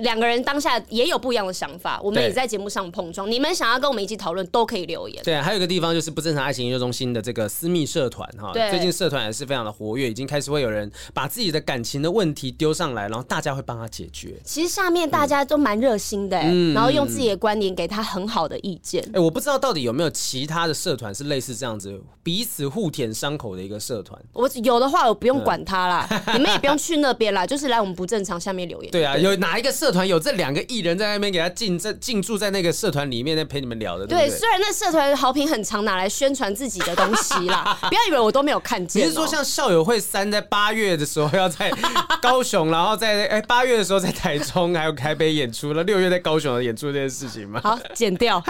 [0.00, 3.30] 两个人当下也有不一样的想法，我们也在节目上碰撞。
[3.30, 5.22] 你们想要跟我们一起讨论，都可以留言。
[5.24, 14.34] 对，还有一个地方就是不正常爱情研究中心的这个私密社团哈，最近社团也是非常的活跃，已经开始会有人把自己的感情的问题丢上来，然后大家会帮他解决。
[14.44, 19.04] 其实下面大家都蛮热心的，嗯，然后用自己的观点给他很好的意见。
[19.12, 24.20] 哎，我不知道到底有没有其他的社团是类似这样子彼此互舔伤口的一个社团。
[24.32, 28.92] 我有的话，我不用管他啦， 你们也不用去那边啦，就是来我们不正常下面留言。
[28.92, 29.71] 对啊，有哪一个？
[29.72, 34.06] 社团有这两个艺人在那边给他进在进驻在那个社团里面，在陪你们聊的。
[34.06, 39.04] 对，对，对，虽然那社团好评很常拿来宣传自己的东西啦， 不要以为我都没有看见。
[39.04, 41.72] 你是说像校友会三在八月的时候要在
[42.20, 47.60] 高雄，然后在哎八月的时候在台中还有台北演出了，六月在高雄的演出这件事情吗？
[47.62, 48.42] 好，剪掉。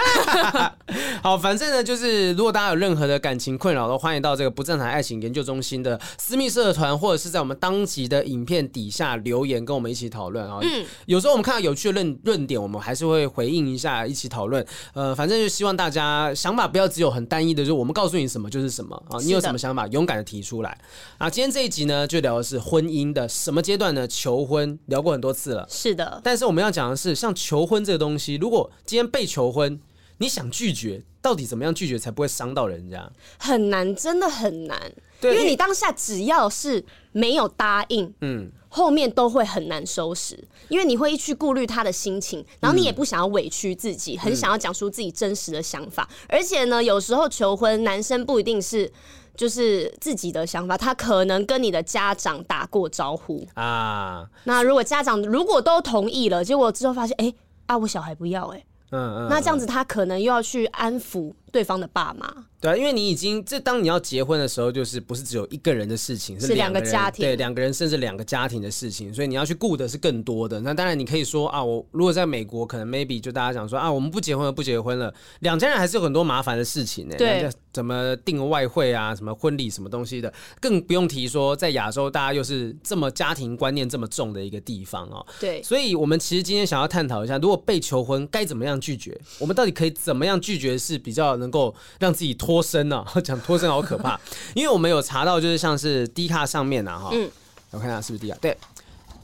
[1.22, 10.58] 好，反正呢，就是如果大家有任何的感情困扰，都欢迎到这个不正常爱情研究中心的私密社团，或者是在我们当集的影片底下留言，跟我们一起讨论啊。
[10.62, 10.84] 嗯。
[11.12, 14.66] 有时候我们看到有趣的论论点，我们还是会回应一下，一起讨论。
[14.94, 19.18] 呃，反正就希望大家想法不要只有很单一的，就是我们告诉你什么就是什么啊。
[19.20, 20.78] 你有什么想法，勇敢的提出来。
[21.18, 24.08] 啊，今天这一集呢，就聊的是婚姻的什么阶段呢？
[24.08, 26.18] 求婚聊过很多次了，是的。
[26.24, 29.78] 但是我们要讲的是，像求婚这个东西，如果今天被求婚，
[30.16, 33.12] 你想拒绝，到底怎么样拒绝才不会伤到人家？
[33.38, 34.80] 很难，真的很难。
[35.20, 38.50] 对，因为你当下只要是没有答应，嗯。
[38.74, 46.08] 后面都会很难收拾，因为你会去顾虑他的心情，然后你也不想要委屈自己，很想要讲出自己真实的想法。
[46.26, 48.90] 而且呢，有时候求婚，男生不一定是
[49.36, 54.26] 就是自己的想法，他可能跟你的家长打过招呼啊。
[54.44, 57.34] 那如果家长如果都同意了，结果之后发现，哎
[57.66, 62.46] 啊，我小孩不要，哎，嗯嗯，那这样子他可能又要去安抚对方的爸妈。
[62.60, 70.60] 对啊，因为你已经这当你要结婚的时候，就是不是只有一个人的事情，是两个家庭，对，两个人甚至两个家庭的事情，所以你要去顾的是更多的。
[70.60, 77.16] 那当然你可以说啊，我如果在美国，可能 maybe 就大家讲说啊，我们不结婚了，不结婚了，两家人还是有很多麻烦的事情呢。
[77.18, 85.26] 对，怎么订外汇啊，什么婚礼什么东西的，更不用提说在亚洲，大家又是这么家庭观念这么重的一个地方哦。
[85.40, 93.04] 对，所以我们其实今天想要探讨一下，如果被求婚该怎么样拒绝，我们到底可以怎么样拒绝是比较能够让自己脱身呢？
[93.22, 94.18] 讲脱身好可怕，
[94.54, 97.30] 因为我们有查到，就是像是低卡上面啊，哈，嗯，
[97.72, 98.38] 我看一下是不是低卡？
[98.40, 98.56] 对，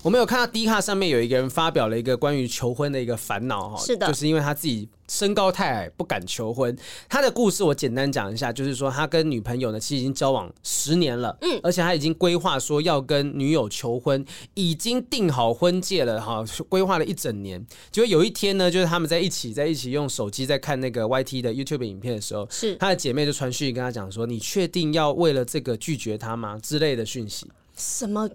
[0.02, 4.88] 我们有看到 D 卡上面有一个人发表了一个关于求婚的一个烦恼，哈，是的，就是因为他自己。
[5.10, 6.76] 身高太矮不敢求婚，
[7.08, 17.66] 他的故事我简单讲一下，就是说他跟女朋友呢其实已经交往十年了，嗯，而且他已经规划说要跟女友求婚，已经定好婚戒了哈，规划了一整年。
[17.90, 27.50] 结果有一天呢，就是他们在一起在一起用手机在看那个 YT 的 YouTube 影片的时候，是他的姐妹就传讯息跟他讲说：“你确定要为了这个拒绝他吗？”之类的讯息。
[27.74, 28.28] 什么？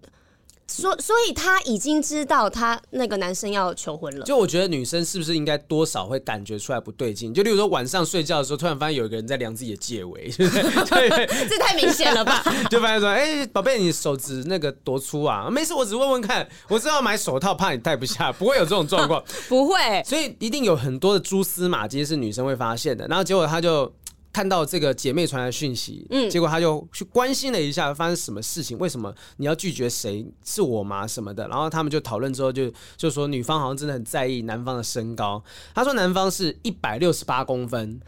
[0.81, 4.25] 所所以，他已经知道他那个男生要求婚了。
[4.25, 7.31] 就我觉得女生是不是应该多少会感觉出来不对劲？
[7.35, 12.43] 就例如说晚上睡觉的时候，突然发现有一个人在量自己的戒围， 对，这太明显了吧？
[12.71, 15.47] 就发现说，哎、欸，宝贝，你手指那个多粗啊？
[15.49, 16.47] 没事，我只问问看。
[16.67, 20.01] 我知道买手套，怕你戴不下，不会有这种状况，不会。
[20.03, 23.05] 所以一定有很多的蛛丝马迹是女生会发现的。
[23.07, 23.93] 然后结果他就。
[24.33, 28.75] 看到这个姐妹传来讯息，嗯，结果他就去关心了一下，发生什么事情？
[28.79, 30.25] 为什么你要拒绝谁？
[30.43, 31.05] 是我吗？
[31.05, 31.47] 什么的？
[31.47, 35.43] 然后他们就讨论之后就，就就说女方好像真的很在意男方的身高。
[35.75, 38.01] 他说男方是一百六十八公分，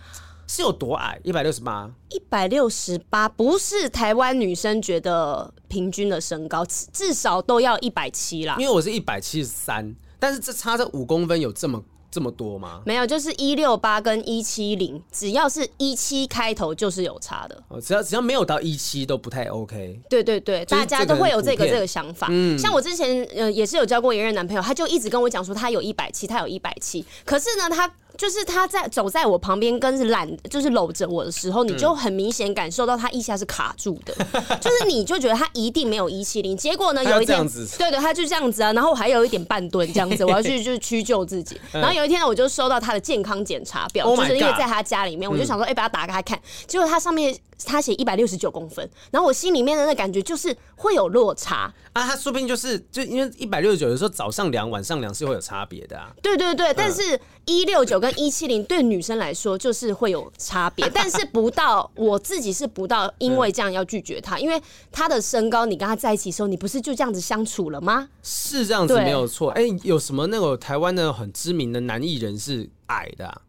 [0.47, 1.19] 是有多矮？
[1.23, 8.55] 一百六十八，一百六十八不是台湾女生觉得平均的身高，至少都要一百七啦。
[8.57, 11.83] 因为我是一百七十三，但是这差这五公分有这么
[12.15, 12.81] 这么多吗？
[12.85, 17.63] 没有，就是一六八跟一七零，只要是一七开头就是有差的。
[17.67, 19.99] 哦，只要只要没有到一七都不太 OK。
[20.09, 22.27] 对对对，大家都会有这个这个想法。
[22.31, 27.91] 嗯，像我之前呃也是有交过一任男朋友，他就一直跟我讲说他有一百七，他有一百七，可是呢他。
[28.17, 34.13] 就是他在走在我旁边，跟揽就是搂着我的时候，你就很明显感受到他腋下是卡住的，
[34.61, 36.55] 就是你就觉得他一定没有一七零。
[36.55, 37.47] 结果呢，有一天，
[37.77, 41.59] 对对，他就这样子啊，然后我还有一点半蹲这样子， 我要去就是屈就自己。
[41.71, 47.35] 然后有一天呢，我就收到他的健康检查表，就是因为在他家里面，我就想说，哎，把它打开看，结果他上面。
[47.65, 52.03] 他写一百六十九公分，然后我心里面的那感觉就是会有落差啊。
[52.05, 56.11] 他说不定就是就因为一百六十九，有时候早上量晚上量是会有差别的啊。
[56.21, 68.09] 对对对，但是一六九跟一七零对女生来说就是会有差别， 但是不到我自己是不到，因为这样要拒绝他，因为他的身高，你跟他在一起的时候，你不是就这样子相处了吗？
[68.23, 69.51] 是这样子没有错。
[69.51, 73.41] 哎、欸，有什么那个台湾的很知名的男艺人是矮的、啊？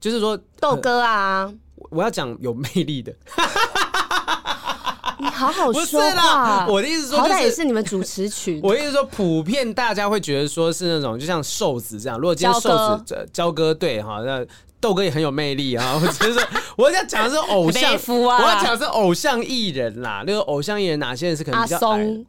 [0.00, 1.52] 就是说豆哥啊。
[1.90, 3.14] 我要讲有魅力的，
[5.18, 6.66] 你好好说话。
[6.66, 8.60] 我的意思说，好歹也是你们主持群。
[8.62, 12.18] 我的意思说，普遍大家会觉得说是那种，就像瘦子这样。
[12.18, 14.44] 如果今天瘦子，焦哥对哈，那
[14.80, 15.94] 豆哥也很有魅力啊。
[16.00, 20.22] 我觉得，我要讲的是偶像，我要讲的是偶像艺人啦。
[20.26, 22.24] 那个偶像艺人哪些人是可能比较矮？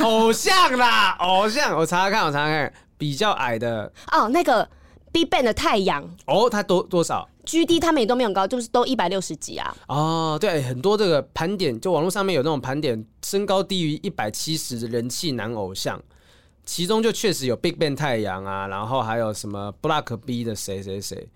[0.00, 1.76] 偶像啦，偶像。
[1.76, 4.66] 我查查看，我查查看，比较矮的哦，那个
[5.12, 9.74] BigBang 的太阳哦，他多多少？G D 他们也都没有高，就是都一百六十几啊。
[9.88, 15.98] 哦，对，很多这个盘点，就网络上面有那种盘点，身高低于一百七十的人气男偶像，
[16.64, 21.26] 其中就确实有 Big Bang 太阳啊，然后还有什么 Block B 的谁谁谁。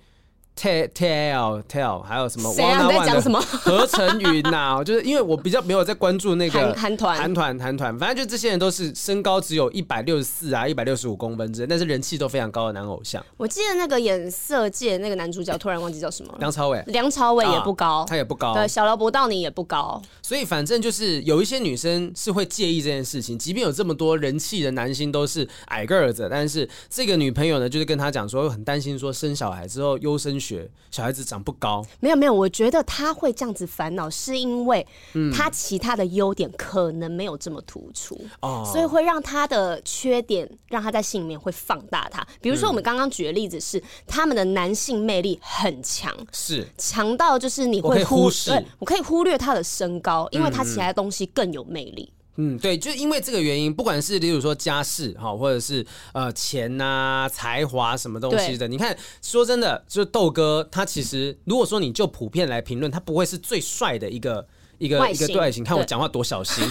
[0.54, 2.52] T T L T L 还有什么？
[2.52, 2.86] 谁啊？
[2.86, 3.40] 你在讲什么？
[3.62, 4.82] 何成云呐？
[4.84, 13.24] 就是因为我比较没有在关注那个韩团韩团韩团，反正就这些人都是身高只有一百六十四啊，一百六十五公分之类，但是人气都非常高的男偶像。
[13.38, 16.34] 我记得那个演色戒那个男主角，突然忘记叫什么。
[16.38, 16.82] 梁朝伟。
[16.88, 18.52] 梁朝伟也不高，他也不高。
[18.52, 20.00] 对，小劳勃道尼也不高。
[20.20, 30.49] 所以反正就是有一些女生是会介意这件事情，即便有这么多人气的男星都是矮个子，但是这个女朋友呢，就是跟他讲说很担心说生小孩之后优生学，
[30.90, 31.20] 小孩子。
[31.30, 34.84] 长不高，没有没有，我觉得他会这样子烦恼，是因为
[35.32, 42.26] 他其他的优点可能没有这么突出，嗯、所以会让他的缺点让他在心里面会放大他。
[42.40, 46.66] 比如说我们刚刚举的例子是，他们的男性魅力很强，是。
[46.78, 52.12] 强到就是你会忽视，我可以忽略他的身高，因为他其他的东西更有魅力。
[52.12, 52.19] 嗯，
[52.59, 64.46] 对，就因为这个原因，不管是例如说家世哈，或者是呃钱呐、啊、才华什么东西的，你看，说真的，就豆哥他其实，如果说你就普遍来评论，他不会是最帅的一个。
[64.80, 66.64] 一个一个对外形，看我讲话多小心，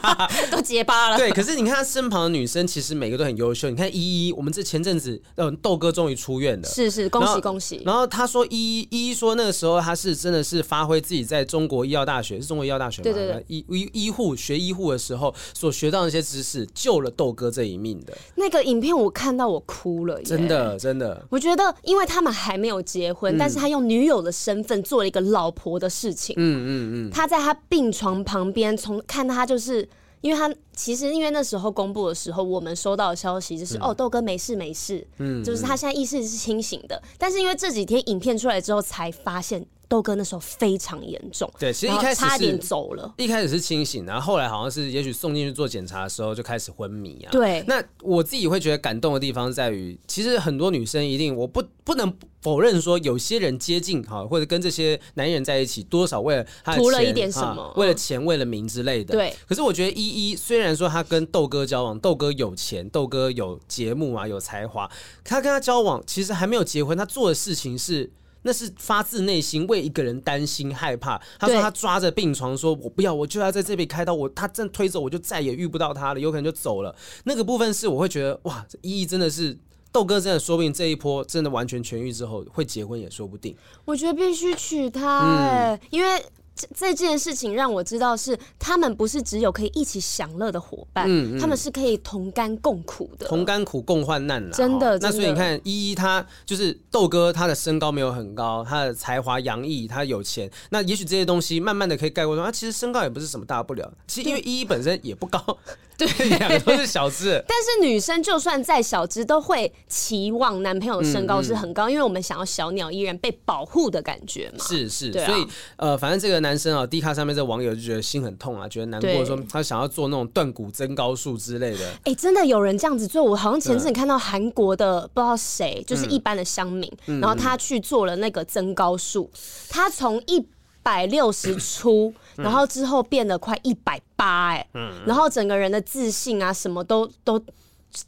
[0.52, 1.16] 都结巴了。
[1.16, 3.70] 对，可是你看他身旁的女生，其实每个都很优秀。
[3.70, 7.82] 你看依依，我们这前阵子，嗯，豆哥终于出院了，是是，恭喜恭喜。
[7.86, 13.04] 然后他说依依依依说那个时候他是真的是发挥自己在中国医药大学，是中国医药大学吗？
[13.04, 18.12] 对对对，医医医护学医护的时候所学到那些知识，救了豆哥这一命的。
[18.34, 21.24] 那个影片我看到我哭了，真的真的。
[21.30, 26.34] 我觉得，因为他们还没有结婚，但是他用女友的身份做了一个老婆的事情。
[26.36, 27.53] 嗯嗯嗯，他在他。
[27.68, 29.88] 病床旁边，从看他就是，
[30.20, 39.64] 因为他其实因为那时候公布的时候，我们收到的消息就是，嗯、哦，豆哥没事没事，嗯，就是他现在意识是清醒的，但是因为这几天影片出来之后，才发现。
[39.88, 43.14] 豆哥那时候非常严重，对，其实一开始差点走了。
[43.18, 47.30] 一开始是清醒，然后后来好像是，也许送进去做检查的时候就开始昏迷啊。
[47.30, 59.12] 对，那我自己会觉得感动的地方在于，其实很多女生一定，我不不能否认说，有些人接近哈，或者跟这些男人在一起，多少为了他图了一点什么，为了钱，为了名之类的。
[59.12, 59.34] 对。
[59.46, 64.90] 可是我觉得依依虽然说他跟豆哥交往，豆哥有钱，豆哥有节目啊，有才华，
[65.22, 68.10] 他跟他交往其实还没有结婚，他做的事情是。
[68.44, 71.20] 那是发自内心为一个人担心害怕。
[71.38, 74.14] 他说他抓着病床说：“我不要，我就要在这边开刀。
[74.14, 79.58] 我他正推着我就再也遇不到他了，有可能就走了。”那个部分是我会觉得哇，意义真的是
[79.90, 83.56] 豆哥真的，说不定这一波真的完全痊愈之后会结婚也说不定。
[83.84, 86.24] 我觉得必须娶她哎，因为。
[86.54, 94.50] 这这件事情让我知道是他们不是只有可以一起享乐的伙伴，嗯嗯、他们是可以同甘共苦的，同甘苦共患难了。
[94.52, 103.92] 真的，那所以你看，依依他就是豆哥，他的身高没有很高，他的才华洋溢，他有钱，那也许这些东西慢慢的可以概括说，啊其实身高也不是什么大不了。
[104.06, 105.58] 其实因为依依本身也不高，
[105.98, 106.06] 对，
[106.38, 107.42] 两个都是小只。
[107.46, 114.64] 但是女生就算再小只，都会期望男朋友身高是很高，嗯嗯，因为我们想要小鸟依人、被保护的感觉嘛。
[114.64, 121.88] 是是，啊、所以呃，反正这个男生啊、喔，D 卡上面这个网友就觉得心很痛啊，觉得难过，说他想要做那种断骨增高术之类的。
[121.88, 123.22] 哎、欸，真的有人这样子做？
[123.22, 129.30] 我好像前阵看到韩国的不知道谁，就是一般的乡民、嗯，然后他去做了那个增高术，
[129.68, 130.44] 他从一
[130.82, 134.66] 百六十出，然后之后变得快一百八，哎，
[135.06, 137.40] 然后整个人的自信啊，什么都都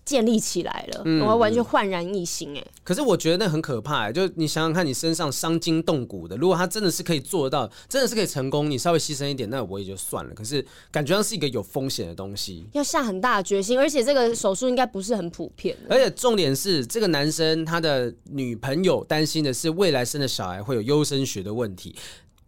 [0.05, 2.65] 建立起来了，我完全焕然一新，哎。
[2.83, 10.35] 可是我觉得那很可怕，哎，就你想想看，你身上伤筋动骨的，如果他真的是可以做到，真的是可以成功，你稍微牺牲一点，那我也就算了。
[10.35, 15.77] 可是感觉上是一个有风险的东西，要下很大的决心，而且这个手术应该不是很普遍。
[15.89, 21.95] 而且重点是，这个男生他的女朋友担心的是未来生的小孩会有优生学的问题。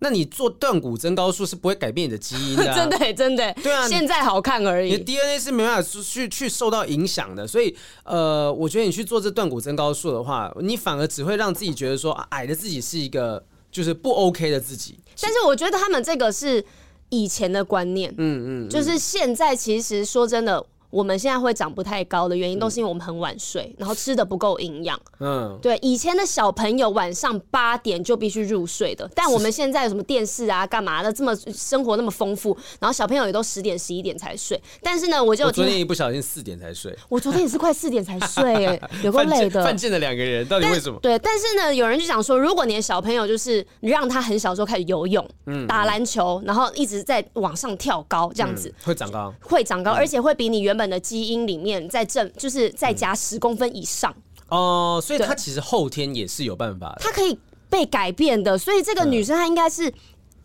[0.01, 4.93] 那你做断骨增高术是不会改变你的基因的、啊， 真的真的，对啊，现在好看而已。
[4.93, 7.75] 你的 DNA 是没办法去去受到影响的，所以
[8.05, 14.99] 呃，我觉得你去做这断骨增高术的话，你反而只会让自己觉得说矮的自己是一个就是不 OK 的自己。
[15.21, 16.65] 但是我觉得他们这个是
[17.09, 20.65] 以前的观念，嗯嗯，就是现在其实说真的。
[20.91, 24.99] 我们现在会长不太高的原因，都是因为我们很晚睡，然后吃的不够营养。
[25.21, 34.61] 嗯，对，以前的小朋友晚上八点就必须入睡的，但我们现在有什么电视啊、干嘛的，这么生活那么丰富，然后小朋友也都十点、十一点才睡。
[34.83, 39.63] 但是呢，我就我昨天一不小心四点才睡，我昨天也是快四点才睡，哎，有够累的。
[39.63, 40.99] 犯贱的两个人到底为什么？
[41.03, 51.59] 对，但是呢，有人就想说，如果你的小朋友就是你让他很小时候开始游泳、嗯、打篮球，然后一直在往上跳高，这样子、嗯、会长高，会长高，而且会比你原本的基因里。
[51.59, 54.15] 面再正就是再加十公分以上
[54.49, 57.37] 哦、所以他其实后天也是有办法的，他可以
[57.69, 58.57] 被改变的。
[58.57, 59.93] 所以这个女生她应该是，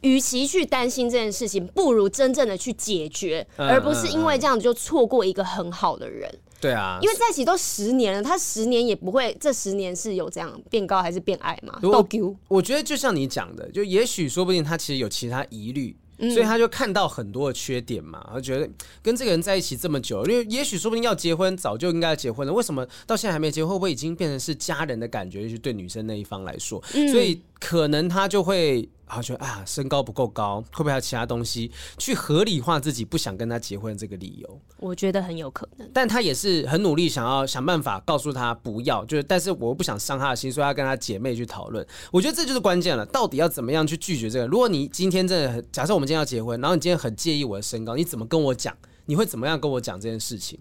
[0.02, 6.30] 与其去担心这件事情，不如真正的去解决，而不是因为这样子就错过一个很好的人。
[6.60, 11.80] 对啊，因为在一起都十年了，他十年也不会，这十年是有这样变高还是变矮嘛？
[11.84, 12.06] 我
[12.50, 15.96] 我觉得就像你讲的，就也许说不定他其实有其他疑虑。
[16.32, 18.70] 所以他就看到很多的缺点嘛，他觉得
[19.02, 23.74] 跟这个人在一起这么久，因为也许说不定要结婚，早就应该结婚了，为什么到现在还没结婚？
[23.74, 25.44] 会不会已经变成是家人的感觉？
[25.44, 28.88] 就是对女生那一方来说，所以可能他就会。
[29.14, 34.62] 然后觉得啊，身高不够高，会不会还有其他东西去合理化自己不想跟他结婚这个理由？
[34.80, 35.88] 我觉得很有可能。
[35.94, 41.86] 但他也是很努力，想要想办法告诉他不要，就是但是我又不想伤他的心，所以要跟他姐妹去讨论。
[42.12, 44.48] 我觉得这就是关键了，到底要怎么样去拒绝这个？
[44.48, 48.76] 如果你今天真的很，假设我们今天要结婚，然后你今天很介意我的身高，你怎么跟我讲？
[49.06, 50.60] 你会怎么样跟我讲这件事情？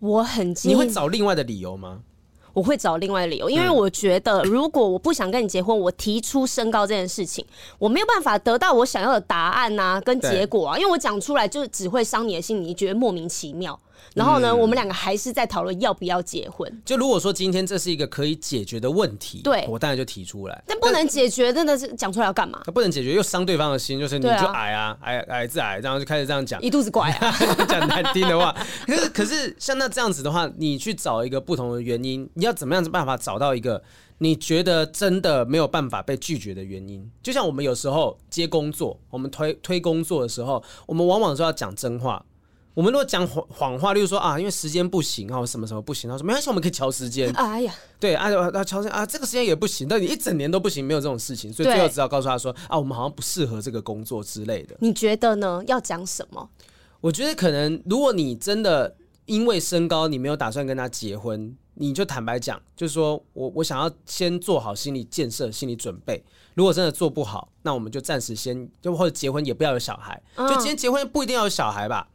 [0.00, 2.00] 我很介意，你会找另外的理由吗？
[2.52, 7.44] 我会找另外的理由，因为我觉得，如果我不想跟你结婚，我提出身高这件事情，
[7.78, 13.78] 我没有办法得到我想要的答案呐、啊，跟结果啊，因为我讲出来就只会伤你的心，你觉得莫名其妙。
[14.14, 16.82] 然后呢，嗯、我们两个还是在讨论要不要结婚。
[16.84, 20.62] 就如果说今天这是一个可以解决的问题，对，我当然就提出来。
[20.66, 22.60] 但不能解决，真的是讲出来要干嘛？
[22.64, 27.34] 他不能解决，又伤对方的心，就是你就矮啊，矮矮自矮，然后就开始这样讲， 一肚子怪啊，
[27.68, 28.54] 讲难听的话。
[28.86, 33.82] 可是可是像那这样子的话，你去找一个不同的原因，你要怎么样子办法找到一个
[34.18, 37.10] 你觉得真的没有办法被拒绝的原因？
[37.22, 42.24] 就像我们有时候接工作，我们推推工作的时候，我们往往说要讲真话。
[42.74, 47.30] 我们如果讲谎谎话，例如说啊，因为时间不行啊，什么什么不行，他说没关系，我们可以调时间。
[47.32, 54.74] 哎呀，对啊，啊调时间啊，这个时间也不行，但你一整年都不行，没有这种事情，所以最后只好告诉他说啊，我们好像不适合这个工作之类的。
[54.80, 55.62] 你觉得呢？
[55.66, 56.48] 要讲什么？
[57.02, 58.96] 我觉得可能，如果你真的
[59.26, 66.24] 因为身高，你没有打算跟他结婚，你就坦白讲，就是说我我想要先做好心理建设、心理准备。
[66.54, 70.22] 如果真的做不好，那我们就暂时先就或者结婚也不要有小孩。
[70.36, 72.08] 就今天结婚不一定要有小孩吧。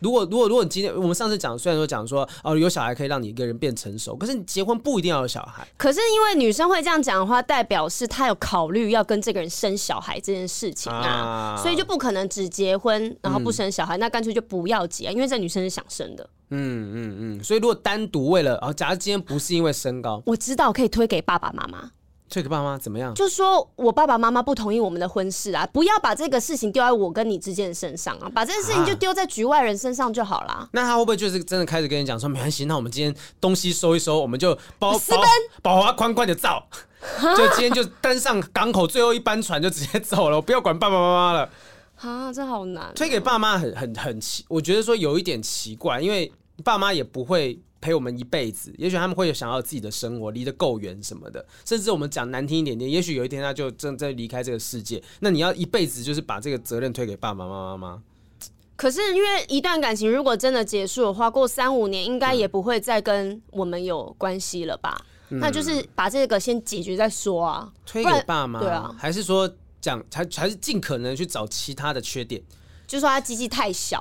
[0.00, 5.66] 如果如果如果你今天我们上次讲，虽然说讲说哦有小孩可以让你一个人变成熟，可是你结婚不一定要有小孩。
[5.76, 16.28] 可是因为女生会这样讲的话，代表是她有考虑要跟这个人生小孩这件事情啊，啊所以就不可能只结婚然后不生小孩，嗯、那干脆就不要结啊，因为这女生是想生的。
[16.50, 21.90] 嗯嗯嗯，所以如果单独为了哦，假如今天不是因为身高，我知道可以推给爸爸妈妈。
[22.28, 23.14] 这个爸妈怎么样？
[23.14, 30.52] 就说我爸爸妈妈不同意我们的婚事啊，不要把这个事情丢在我跟你之间的身上啊，把这件事情就丢在局外人身上就好啦。
[30.54, 30.68] 啊。
[30.72, 35.22] 那他会不会就是真的开始跟你讲说，没关系，那我们今天东西收一收，我们就包包
[35.62, 36.66] 包华宽宽的造，
[37.36, 41.48] 就今天就登上港口最后一班船就直接走了，我不要管爸爸妈妈了。
[42.00, 42.92] 啊，这好难。
[42.94, 46.32] 推给爸妈很很很奇，我觉得说有一点奇怪，因为
[46.64, 47.60] 爸妈也不会。
[47.86, 58.02] 陪我们一辈子，也许他们会有想要自己的生活，离得够远什么的，甚至我们讲难听一点点，也许有一天他就正在离开这个世界，那你要一辈子就是把这个责任推给爸爸妈妈吗？
[58.74, 65.00] 可是因为一段感情如果真的结束的话，过三五年应该也不会再跟我们有关系了吧？
[65.28, 67.72] 嗯、那就是把这个先解决再说啊。
[67.86, 68.58] 推给爸妈？
[68.58, 69.48] 对啊，还是说
[69.80, 72.42] 讲还还是尽可能去找其他的缺点？
[72.86, 74.00] 就说他机器太小，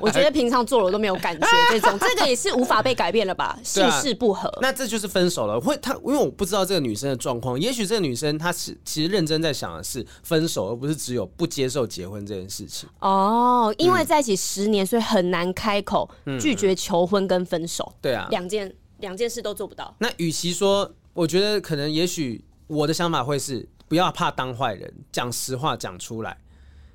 [0.00, 3.58] 我觉得平常做了我都没有感觉，这种 这个也是无法被改变了吧？
[3.62, 5.60] 性事不合，那这就是分手了。
[5.60, 12.88] 会他因为我不知道这个女生的状况，也许这个女生她是其实认真在想的是分手，而不是只有不接受结婚这件事情。
[13.00, 16.10] 哦，因为在一起十年，所以很难开口
[16.40, 17.94] 拒绝求婚跟分手。
[18.00, 19.94] 对啊，两件两件事都做不到。
[19.98, 26.36] 那与其说，我觉得可能也许我的想法会是不要怕当坏人，讲实话讲出来。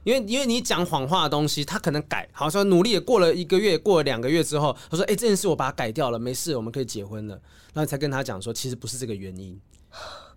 [0.04, 7.40] 因为因为你讲谎话的东西，他可能改，好像努力也过了一个月，过了两个月之后，他说：“哎、这件事我把它改掉了，没事，我们可以结婚了。”
[7.74, 9.60] 然后才跟他讲说，其实不是这个原因。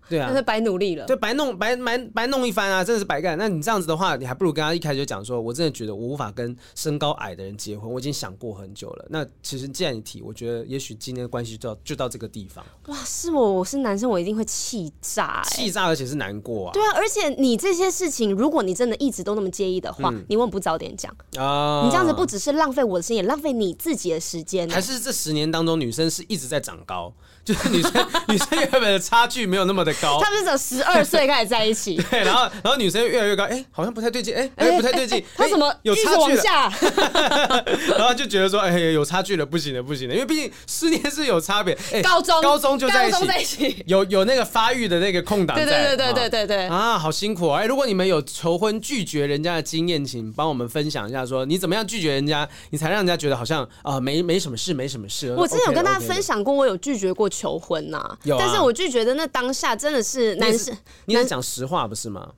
[0.07, 3.37] 对啊，那是白努力了，就，白弄白白白弄一番啊，真的是白干。
[3.37, 9.05] 那你这样子的话，你还不如跟他一开始就讲说，我真的觉得我无法跟身高矮的人结婚，我已经想过很久了。
[9.09, 12.63] 那其实既然你提，我觉得也许今天的关系就到就到这个地方。
[12.87, 16.73] 哇，是我，我是男生，我一定会气炸、欸，气炸，而且是难过啊。
[16.73, 21.83] 对啊，而且你这些事情，如果你真的一直都那么介意的话，嗯、你为什么不早点讲啊？
[21.85, 24.73] 你这样子不只是浪费我的时间，也浪费你自己的时间、欸。
[24.73, 27.11] 还是这十年当中，女生是一直在长高，
[27.45, 27.91] 就是女生
[28.27, 37.63] 女生原本的差距没有那么的高， 他们是从十二岁开始在一起， 对，然后然后女生越来越高，哎、欸，好像不太对劲，哎、欸，哎、欸，不太对劲，他怎么有差距了？
[37.97, 47.59] 然后就觉得说，哎、欸，有差距了，不行了，不行了，因为毕竟十年是有差别，高中高中就在一起，高中在一起有有那个发育的那个空档，对对对对对对对，啊，好辛苦啊！
[47.59, 55.31] 哎、欸，如果你们有求婚拒绝人家的经验，请帮我们分享一下，说你怎么样拒绝人家，你才让人家觉得好像啊、呃、没没什么事，没什么事。
[55.35, 60.75] 我之前有跟大家分享过，我有拒绝过求婚呐、啊，有、啊，但是我就觉得那当下真的是男生。
[61.05, 62.31] 你是讲实话不是吗？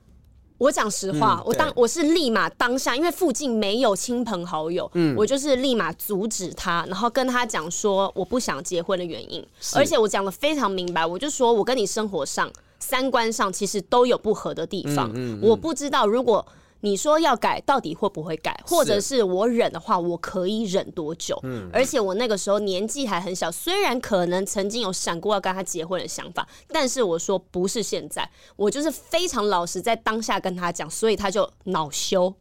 [0.58, 9.46] 我讲实话，嗯、我当我是立马当下，因为附近没有亲朋好友，嗯，我就是立马阻止他，然后跟他讲说我不想结婚的原因，
[9.76, 16.44] 而且我讲的非常明白，我就说我跟你生活上、三观上其实都有不合的地方，我不知道如果。
[16.80, 18.58] 你说要改，到底会不会改？
[18.66, 21.38] 或者是我忍的话，我可以忍多久？
[21.42, 32.32] 嗯，而且我那个时候年纪还很小，虽然可能曾经有想过要跟他结婚的想法，但是我说不是现在，我就是非常老实，在当下跟他讲，所以他就恼羞。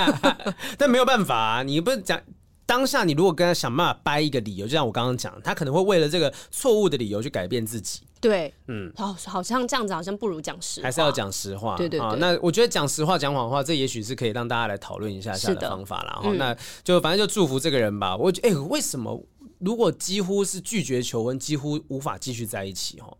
[0.78, 2.20] 但没有办法啊，你不是讲。
[2.66, 8.00] 当下你如果跟他想办法掰一个理由，就像我刚刚讲，他可能会为了这个错误的理由去改变自己。
[8.20, 11.76] 对，嗯，好，好像这样子，好像不如讲实话，还是要讲实话。
[11.76, 16.18] 对对对，那我觉得讲实话、讲谎话，这也许是可以让大家来讨论一下下的方法啦。
[16.20, 18.16] 哈，那就反正就祝福这个人吧。
[18.16, 19.22] 我觉得，哎、欸，为什么
[19.60, 23.00] 如果几乎是拒绝求婚，几乎无法继续在一起？
[23.00, 23.16] 哈。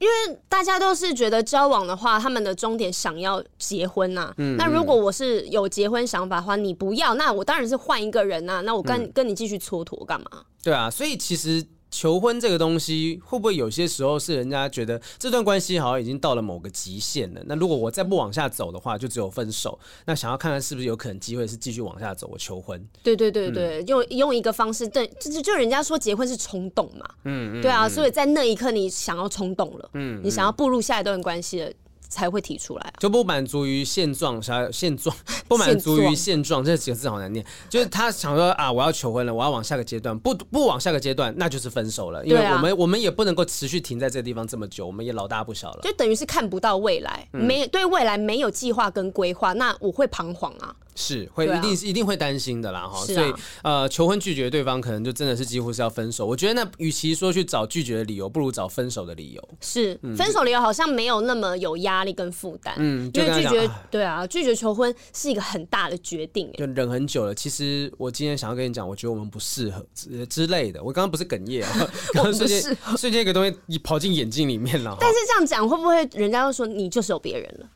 [0.00, 4.34] 因为大家都是觉得交往的话，他们的终点想要结婚呐、啊。
[4.38, 8.60] 嗯，那如果我是有结婚想法的话，你不要，那我当然是换一个人呐、啊。
[8.62, 10.42] 那我跟、嗯、跟你继续蹉跎干嘛？
[10.62, 11.64] 对啊，所以其实。
[11.90, 17.42] 求婚这个东西会不会有些时候是人家觉得这段关系好像已经到了某个极限了？
[17.46, 19.78] 那如果我再不往下走的话，就只有分手。
[20.06, 22.80] 那想要看看是不是有可能机会是继续往下走，我求婚。
[23.02, 31.72] 对对对对，嗯、用用一个方式，对，就就人家说结婚是冲动嘛，嗯，对啊，所以在那一刻你想要冲动了，嗯，你想要步入下一段关系了。
[32.10, 35.16] 才会提出来、啊，就不满足于现状，想要现状
[35.48, 37.42] 不满足于现状，这几个字好难念。
[37.70, 42.22] 就是他想说啊，我要求婚了，我要往下个阶段，不不往下个阶段，那就是分手了。
[42.26, 45.80] 因为我们、啊、我们也不能够持续停在这个地方这么久，我们也老大不小了。
[45.82, 50.74] 就等于是看不到未来，嗯、没对未来没有计划跟规划，那我会彷徨啊。
[50.96, 53.32] 是会一定是一定会担心的啦哈，所以
[53.62, 56.26] 呃求婚拒绝对方可能就真的是几乎是要分手。
[56.26, 59.48] 我觉得那与其说去找拒绝的理由，不如找分手的理由。
[59.60, 67.34] 是分手理由好像没有那么有压力跟负担，嗯，因为拒绝对啊，拒绝求婚是一个很大的决定，就忍很久了。
[67.34, 70.82] 其实我今天想要跟你讲，我觉得我们不适合之之类的。
[70.82, 74.96] 我刚刚不是哽咽啊， 刚刚瞬间瞬间一个东西跑进眼睛里面了。
[75.00, 77.68] 但是这样讲会不会人家又说你就是有别人了？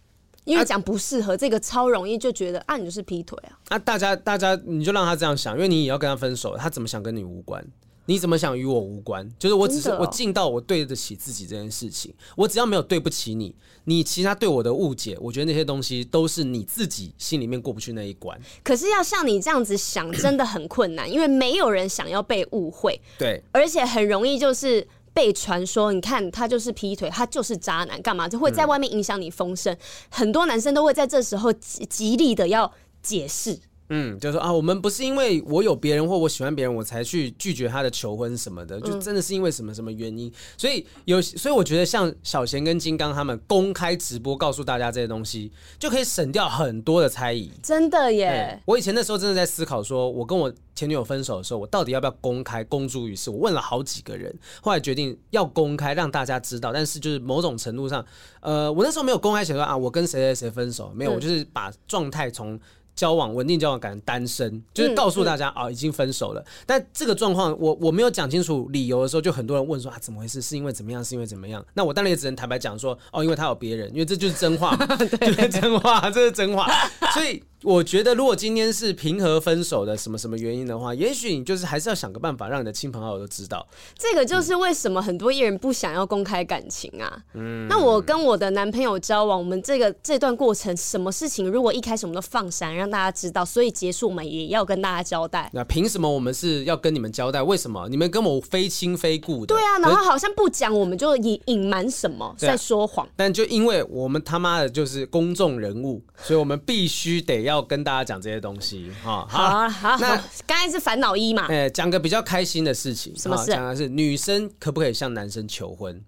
[0.45, 3.57] 因为讲不适合、啊、这个超容易就觉得啊，你就是劈腿啊！
[3.71, 7.67] 啊，大家大家你就让他这样想，因为你也要跟他分手，他怎么想跟你无关，
[8.07, 18.39] 你怎么想与我无关，就是我只是、哦、我尽到我对得起自己这件事情，我只要没有对不起你，你其他对我的误解，我觉得那些东西都是你自己心里面过不去那一关。
[18.63, 24.87] 可是要像你这样子想，真的很困难，因为没有人想要被误会，对，而且很容易就是。
[25.15, 29.73] 被传说，你看他就是劈腿，他就是渣男，干嘛就会在外面影响你风声。
[29.73, 29.79] 嗯、
[30.11, 33.57] 很多男生都会在这时候极极力的要解释，
[33.91, 40.29] 嗯，就是说啊，我们不是因为我有别人或我喜欢别人，我才去拒绝他的求婚什么的，就真的是因为什么什么原因。
[40.29, 47.51] 嗯、所以有，所以我觉得像小贤跟金刚他们公开直播告诉大家这些东西，就可以省掉很多的猜疑。
[47.63, 48.59] 真的耶！
[48.65, 53.31] 我以前那时候真的在思考，说我跟我前女友分手的时候，我到底要不要公开公诸于世？
[53.31, 56.73] 我问了好几个人，后来决定要公开让大家知道。
[56.73, 58.05] 但是就是某种程度上，
[58.41, 62.59] 呃，我那时候没有公开写说啊，我跟谁谁谁分手，没有，嗯、我就是把状态从。
[62.95, 66.45] 交往稳定交往，改成单身，就是告诉大家啊、嗯嗯哦，已经分手了。
[66.67, 70.41] 但这个状况，我我没有讲清楚理由的时候，就很多人问说啊，怎么回事？
[70.41, 71.05] 是因为怎么样？
[71.05, 71.65] 是因为怎么样？
[71.75, 76.69] 那我当然也只能坦白讲说，哦，因为他有别人，因为这就是真话， 对就是真话，这是真话，
[77.13, 77.43] 所以。
[77.65, 83.67] 我觉得，如果今天是平和分手的什么什么原因的话，也许你就是还是要想个办法，让你的亲朋好友都知道。
[83.97, 87.23] 这个就是为什么很多艺人不想要公开感情啊。
[87.33, 87.67] 嗯。
[87.67, 95.51] 那我跟我的男朋友交往，我们这个这段过程，什么事情如果一开始我们都放闪，让大家知道，所以结束我们也要跟大家交代。
[95.53, 97.43] 那凭什么我们是要跟你们交代？
[97.43, 99.55] 为什么你们跟我非亲非故的？
[99.55, 103.09] 对啊，然后好像不讲，我们就隐隐瞒什么，在说谎。
[103.17, 108.45] 但就因为我们他妈的就是公众人物，所以我们必须得要跟大家讲这些。
[108.45, 113.53] 东西哈，好啊，好，那刚才是烦恼一嘛，哎，讲个比较开心的事情，什么事？
[113.53, 115.99] 讲的是女生可不可以向男生求婚？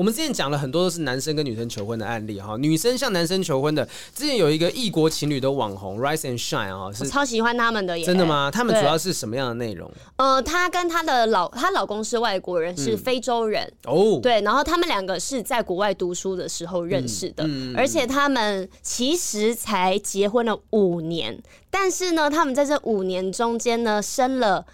[0.00, 8.50] 我们之前讲了很多都是男生跟女生求婚的案例哈，女生向男生求婚的，之前有一个异国情侣的网红 Rise and Shine 啊，是超喜欢他们的耶，真的吗？
[8.50, 9.92] 他们主要是什么样的内容？
[10.16, 13.70] 呃，她跟她的老，她老公是外国人，是非洲人。
[13.84, 21.38] 哦，嗯、对，然后他们两个是在国外读书的时候认识的，嗯嗯、而且他们其实才结婚了五年，
[21.70, 24.64] 但是呢，他们在这五年中间呢，生了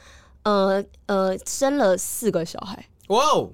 [0.45, 3.51] 呃呃生了四个小孩，哇哦。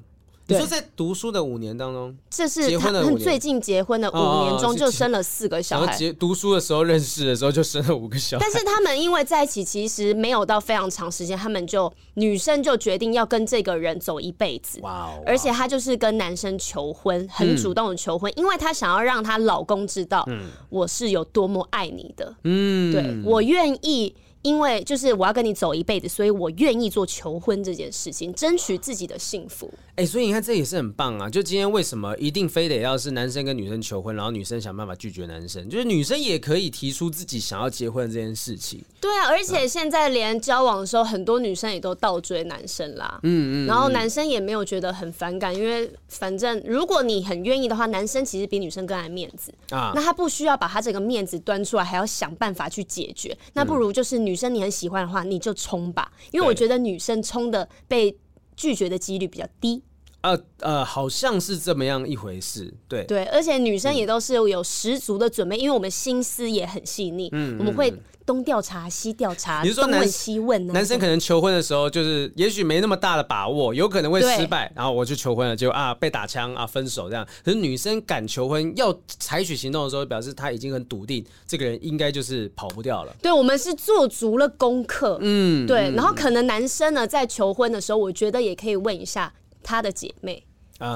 [0.52, 5.96] 你说在读书的五年当中，这是他们最近结婚的五年中就生了四个小孩。
[5.96, 8.44] 结读书的时候认识的时候就生了五个小孩。
[8.44, 14.78] 但是他们因为在一起其实没有到非常长时间，他们就女生就决定要跟这个人走一辈子。
[14.82, 15.22] 哇哦！
[15.26, 20.26] 而且她就是跟男生求婚，很主动的求婚，因为她想要让她老公知道，
[20.68, 22.34] 我是有多么爱你的。
[22.44, 24.14] 嗯，对，我愿意。
[24.42, 29.72] 因为就是我要跟你走一辈子，所以我愿意做求婚这件事情，争取自己的幸福。
[29.94, 31.28] 哎、欸，所以你看这也是很棒啊！
[31.28, 38.82] 就今天为什么一定非得要是男生跟女生求婚，然后女生想办法拒绝男生，就是女生也可以提出自己想要结婚这件事情。
[39.02, 43.20] 对啊，而且现在连交往的时候，很多女生也都倒追男生啦。
[43.22, 49.92] 嗯嗯，然后男生也没有觉得很反感，因为反正如果你很愿意的话，男生其实比女生更爱面子啊。
[49.94, 53.36] 那他不需要把他这个面子端出来，还要想办法去解决。
[53.52, 54.22] 那不如就是。
[54.22, 58.16] 女生你很喜欢的话，你就冲吧，因为我觉得女生冲的被
[58.56, 59.82] 拒绝的几率比较低。
[60.22, 63.02] 呃呃，好像是这么样一回事，对。
[63.06, 67.92] 对，而且女生也都是有十足的准备，嗯、因为我们心思也很细腻，嗯，我们会
[68.24, 70.66] 东调查西调查，你是说东问西问。
[70.68, 77.26] 男生可能求婚的时候，就是也许没那么大的把握，有可能会失败，然后我就求婚了，就啊被打枪啊分手这样。
[77.44, 83.14] 可是女生敢求婚，要采取行动的时候，表示她已经很笃定，这个人应该就是跑不掉了。
[83.22, 85.90] 对，我们是做足了功课，嗯，对。
[85.94, 89.32] 然后可能男生呢，在求婚的时候，我觉得也可以问一下。
[89.64, 90.44] 他的姐妹，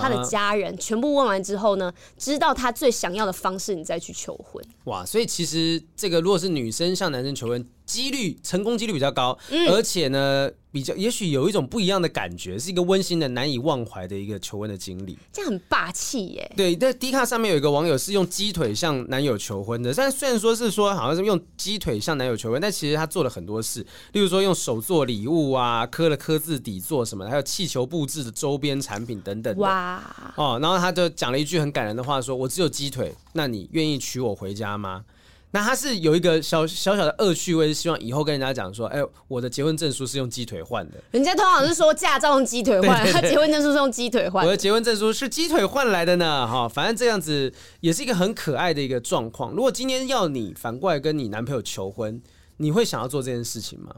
[0.01, 4.63] 他的家人，全部问完之后呢，知道他最想要的方式，你再去求婚。
[4.85, 15.17] 哇，所以其实这个如果是女生向男生求婚，几率成功几率比较高，嗯、而且呢，比较也许有一种不一样的感觉，是一个温馨的、难以忘怀的一个求婚的经历。
[15.33, 16.53] 这样很霸气耶！
[16.57, 29.57] 对，在 D 卡上面有一个网友是用鸡腿向男友求婚的，但虽然说是说好像是用鸡腿向男友求婚，但其实他做了很多事，例如说用手做礼物啊，刻了刻字底座什么的，还有气球布置的周边产品等等。
[29.59, 30.03] 哇！
[30.35, 35.05] 哦，然后他就讲了一句很感人的话，说：“我只有鸡腿，那你愿意娶我回家吗？”
[35.53, 41.03] 那他是有一个小小小的恶趣味，是希望以后跟人家讲说，哎、欸，我的结婚证书是用鸡腿换的。
[41.13, 44.45] 人家通常是说驾照用鸡腿换，他结婚证书是用鸡腿换。
[44.45, 49.53] 我的结婚证书是鸡腿换来的呢，哈，反正这样子也是一个很可爱的一个状况。
[49.53, 52.21] 如果今天要你反过来跟你男朋友求婚，
[52.59, 53.95] 你会想要做这件事情吗？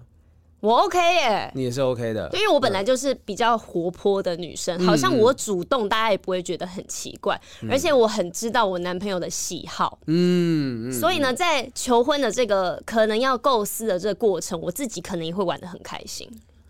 [0.60, 16.28] 我 OK 耶，你也是 OK 的，因为我本来就是比较活泼的女生，嗯、好像我主动，大家也不会觉得很奇怪，嗯、而且我很知道我男朋友的喜好，嗯，所以呢，在求婚的这个可能要构思的这个过程，我自己可能也会玩的很开心。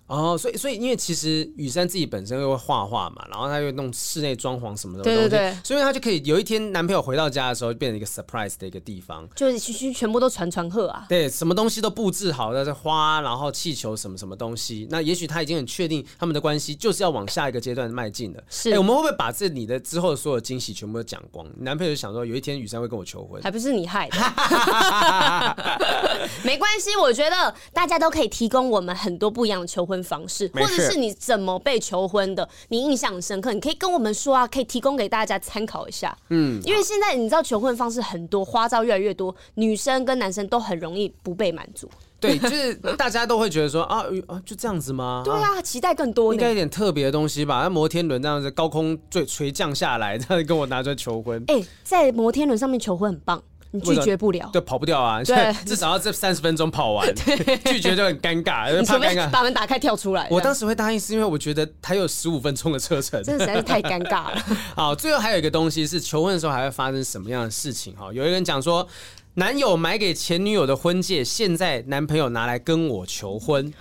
[0.09, 9.59] 哦，所以所以因为其实雨珊自己本身又会画画嘛，然后他又弄室内装潢什么的东西，对对对，所以他就可以有一天男朋友回到家的时候，变成一个 surprise 的一个地方，就是
[9.93, 18.43] 全部都传传贺啊，对，什么东西都布置好的，这花，然后气球什么什么东西，那也许他已经很确定他们的关系就是要往下一个阶段迈进的。
[18.49, 21.47] 是，哎，我们会不会把这里的之后的所有惊喜全部都讲光？
[21.59, 24.17] 男朋友就想说有一天雨珊会跟我求婚，还不是你害的，
[26.43, 30.89] 没关系，我觉得大家都可以提供我们很多不一样的求婚方式，或者。
[30.89, 32.49] 是你怎么被求婚的？
[32.69, 36.17] 你印象深刻，你可以跟我们说啊，可以提供给大家参考一下。
[36.31, 41.91] 嗯，因为现在你知道求婚方式很多，花招越来越多，女生跟男生都很容易不被满足。
[42.21, 45.23] 对， 就是大家都会觉得说啊啊，就这样子吗？
[45.25, 47.61] 对啊，期待更多，应该有点特别的东西吧？
[47.63, 51.43] 那摩天轮这样子高空坠垂降下来，这样跟我拿出来求婚。
[51.49, 53.43] 哎、欸，在摩天轮上面求婚很棒。
[53.71, 55.23] 你拒绝不了，对，跑不掉啊！
[55.23, 57.07] 对， 至少要这三十分钟跑完，
[57.67, 59.31] 拒绝就很尴尬，怕尴尬。
[59.31, 60.27] 把门打开跳出来。
[60.31, 64.43] 我当时会答应，是因为我觉得还有十五分钟的车程，真的实在是太尴尬了。
[64.75, 67.95] 好，最后还有一个东西是求婚的时候还会发生什么样的事情？
[67.95, 68.89] 哈，有一个人讲说，
[69.35, 73.73] 男友买给前女友的婚戒，现在男朋友拿来跟我求婚，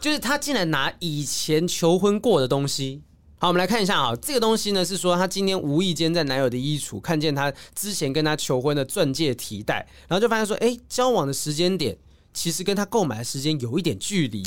[0.00, 3.02] 就是他竟然拿以前求婚过的东西。
[3.38, 11.94] 好，我们来看一下啊，这个东西呢是说，她今天无意间在男友的衣橱看见他之前跟他求婚的钻戒提袋，然后就发现说，哎，交往的时间点
[12.36, 14.44] 其实跟他购买的时间有一点距离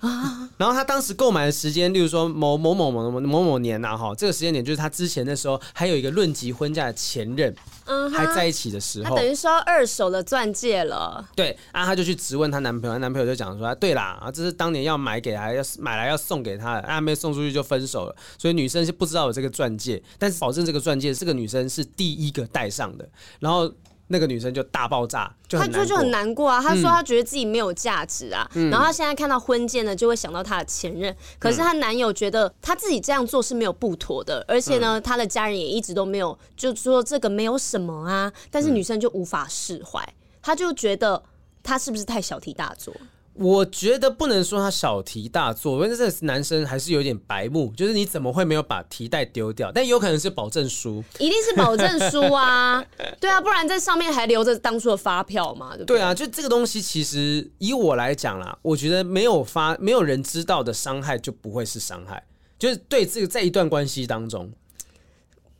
[0.00, 0.48] 啊。
[0.56, 7.54] 然后他当时购买的时间，例如说某某某某某某某年呐，哈，这个时间点就是他之前的时候还有一个论及婚嫁的前任。
[7.84, 11.24] 嗯，还在一起的时候，他等于说二手的钻戒了。
[11.36, 18.16] 对，啊，她就去质问她男朋友，她男朋友就讲说，对啦，啊，这是当年要买给她，要买来要送给她的，啊，没送出去就分手了。
[18.38, 23.08] 所以女生是不知道有这个钻戒，但是保证这个钻戒这个女生是第一个戴上的，
[23.38, 23.72] 然后。
[24.08, 26.62] 那个女生就大爆炸，她就就很难过啊。
[26.62, 31.14] 她说她觉得自己没有价值啊，嗯、然后她现在看到婚戒呢，就会想到她的前任。
[31.38, 38.32] 可是她男友觉得她自己这样做是没有不妥的，而且呢，她的家人也一直都没有就说这个没有什么啊。
[38.50, 40.00] 但是女生就无法释怀，
[40.40, 41.22] 她就觉得
[41.62, 42.94] 她是不是太小题大做？
[43.38, 49.70] 我觉得不能说他小题大做，因为这个男生还是有点白目，就是你怎么会没有把提袋丢掉？
[49.72, 52.84] 但有可能是保证书，一定是保证书啊，
[53.20, 55.98] 对啊，不然在上面还留着当初的发票嘛，对不对？
[55.98, 62.24] 对啊，就这个东西，其实以我来讲啦，我觉得没有发，没有人知道的伤害就不会是伤害，
[62.58, 64.50] 就是对这个在一段关系当中。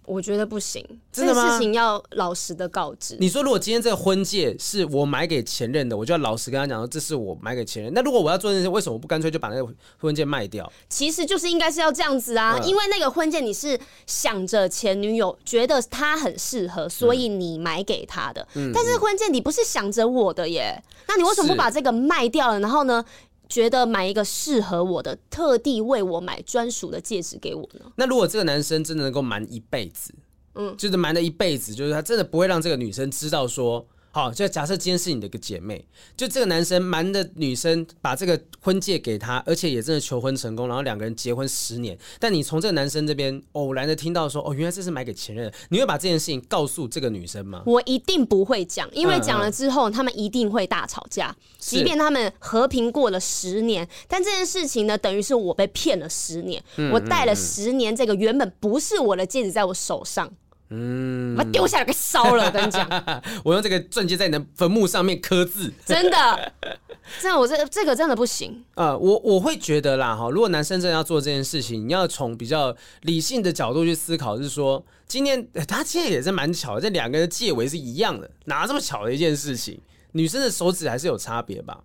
[0.06, 3.16] 我觉得不行，这个事情要老实的告知。
[3.18, 7.92] 你说，如果今天这个婚戒是我买给前任的，我就要老实跟他讲说，这是我买给前任。
[7.92, 10.70] 那如果我要做这件事，为什么不干脆就把那个婚戒卖掉？
[10.88, 18.46] 其实就是应该是要这样子啊，嗯、因为那个婚戒你是想着前女友觉得她很适合，所以你买给她的。
[18.54, 22.60] 嗯、但是婚戒你不是想着我的耶，那你为什么不把这个卖掉了？
[22.60, 23.04] 然后呢？
[23.48, 27.90] 觉得买一个适合我的、特地为我买专属的戒指给我呢？
[27.96, 30.14] 那如果这个男生真的能够瞒一辈子，
[30.54, 33.86] 嗯，就是瞒了一辈子，就是他真的不会让这个女生知道说。
[34.16, 35.84] 好，就假设今天是你的一个姐妹，
[36.16, 41.98] 就这个男生瞒着女生把这个婚戒给她，而且也真的求婚成功，然后两个人结婚十年。
[42.18, 47.62] 但你从这个男生这边偶然的听到说，哦，原来这是买给前任，你会把这件事情告诉这个女生吗？
[47.66, 51.36] 我一定不会讲，因为讲了之后，他们一定会大吵架。
[51.58, 60.32] 即便他们和平过了十年，但这件事情呢，等于是我被骗了十年，我戴了十年这个原本不是我的戒指在我手上。
[60.70, 62.88] 嗯，把它丢下来给烧了，我跟你讲，
[63.44, 66.52] 我用这个钻戒在你的坟墓上面刻字，真的，
[67.20, 68.64] 真的，我这这个真的不行。
[68.74, 79.80] 呃，我我会觉得啦，哈，如果男生真的要做这件事情，你要从比较理性的角度去思考，是说，今天 他现在也是蛮巧的，这两个人的戒围是一样的，哪这么巧的一件事情？
[80.12, 81.78] 女生的手指还是有差别吧？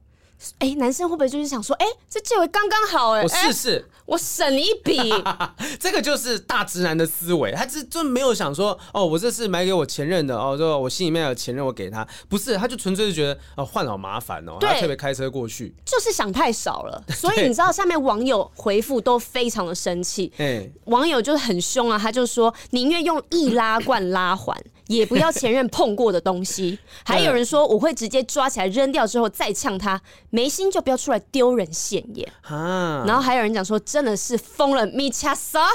[0.60, 4.98] 哎、欸，男生会不会就是想说，哎、欸，这借位刚刚好、欸，哎，我试试，我省你一笔，
[5.80, 24.58] 这个就是大直男的思维，他就就没有想说，哦，我这是买给我前任的，哦，就我心里面有前任，我给他，不是，他就纯粹是觉得，哦，换好麻烦哦，他特别开车过去，就是想太少了， 所以你知道下面网友回复都非常的生气，对网友就是很凶啊，他就说宁愿用易拉罐拉环。
[24.98, 33.04] 也不要前任碰过的东西， 还有人说我会直接抓起来扔掉之后再呛他，没心就不要出来丢人现眼啊。
[33.08, 35.68] 然后还有人讲说真的是疯了，米恰萨，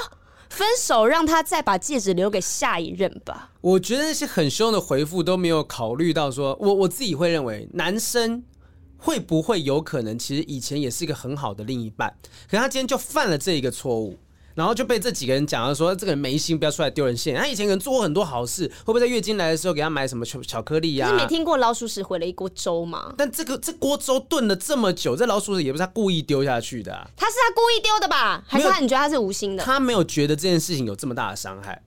[0.49, 3.51] 分手让他再把戒指留给下一任吧。
[3.61, 8.43] 我觉得那些很凶的回复都没有考虑到说，我我自己会认为男生
[8.97, 12.15] 会不会有可能其实以前也是一个很好的另一半，
[12.49, 14.17] 可他今天就犯了这一个错误。
[14.57, 17.39] 然后就被这几个人讲了说，这个人没心，不要出来丢人现眼。
[17.39, 21.11] 他以前可能做过很多好事，会不会在月经来的时候给他买什么巧巧克力呀、啊？
[21.11, 23.13] 你没听过老鼠屎毁了一锅粥吗？
[23.15, 28.43] 但这个这锅粥炖了这么久，这老鼠屎也不是他故意丢下去的、啊，他是他故意丢的吧？
[28.47, 29.63] 还是他你觉得他是无心的？
[29.63, 31.83] 他没有觉得这件事情有这么大的伤害。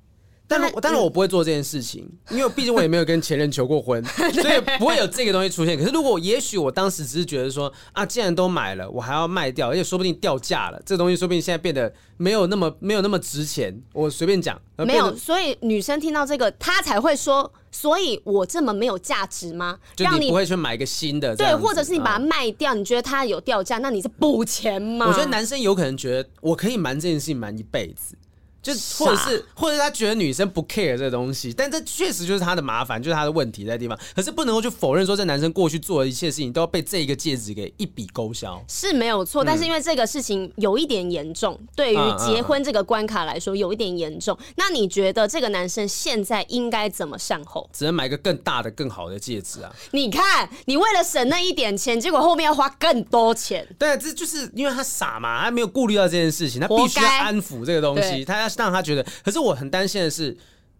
[0.50, 5.78] 但是，但是我不会做这件事情，因为毕竟我也没有跟前任求过婚， 所以不会有这个东西出现。
[5.78, 13.80] 可是，如果也许我当时只是觉得说啊，既然都买了，我还要卖掉，而且说不定掉价了，这个东西说不定现在变得没有那么没有那么值钱。
[13.92, 19.78] 我随便讲，没有，所以女生听到这个，她才会说，所以我这么没有价值吗？
[19.98, 25.06] 让你不会去买一个新的，对，或者是你把它卖掉，你觉得它有掉价，那你是补钱吗？
[25.06, 28.16] 我觉得男生有可能觉得我可以瞒这件事情瞒一辈子。
[28.62, 33.98] 就或者是，或者他觉得女生不 care 这个东西，但这确实就是他的麻烦，就是他的问题在地方。
[34.14, 39.42] 可是不能够去否认说，这男生过去做的一切事情都要被这一个戒指给一笔勾销，是没有错。
[39.42, 44.38] 但是因为这个事情有一点严重，嗯、对于结婚这个关卡来说有一点严重。
[44.56, 47.66] 那你觉得这个男生现在应该怎么善后？
[47.72, 49.74] 只能买个更大的、更好的戒指啊！
[49.92, 53.66] 你看，你为了省那一点钱，结果后面要花更多钱。
[53.78, 58.49] 对，这就是因为他傻嘛，他没有顾虑到这件事情，他必须要安抚这个东西，他要。
[58.56, 60.36] 让他觉得，可是我很担心的是，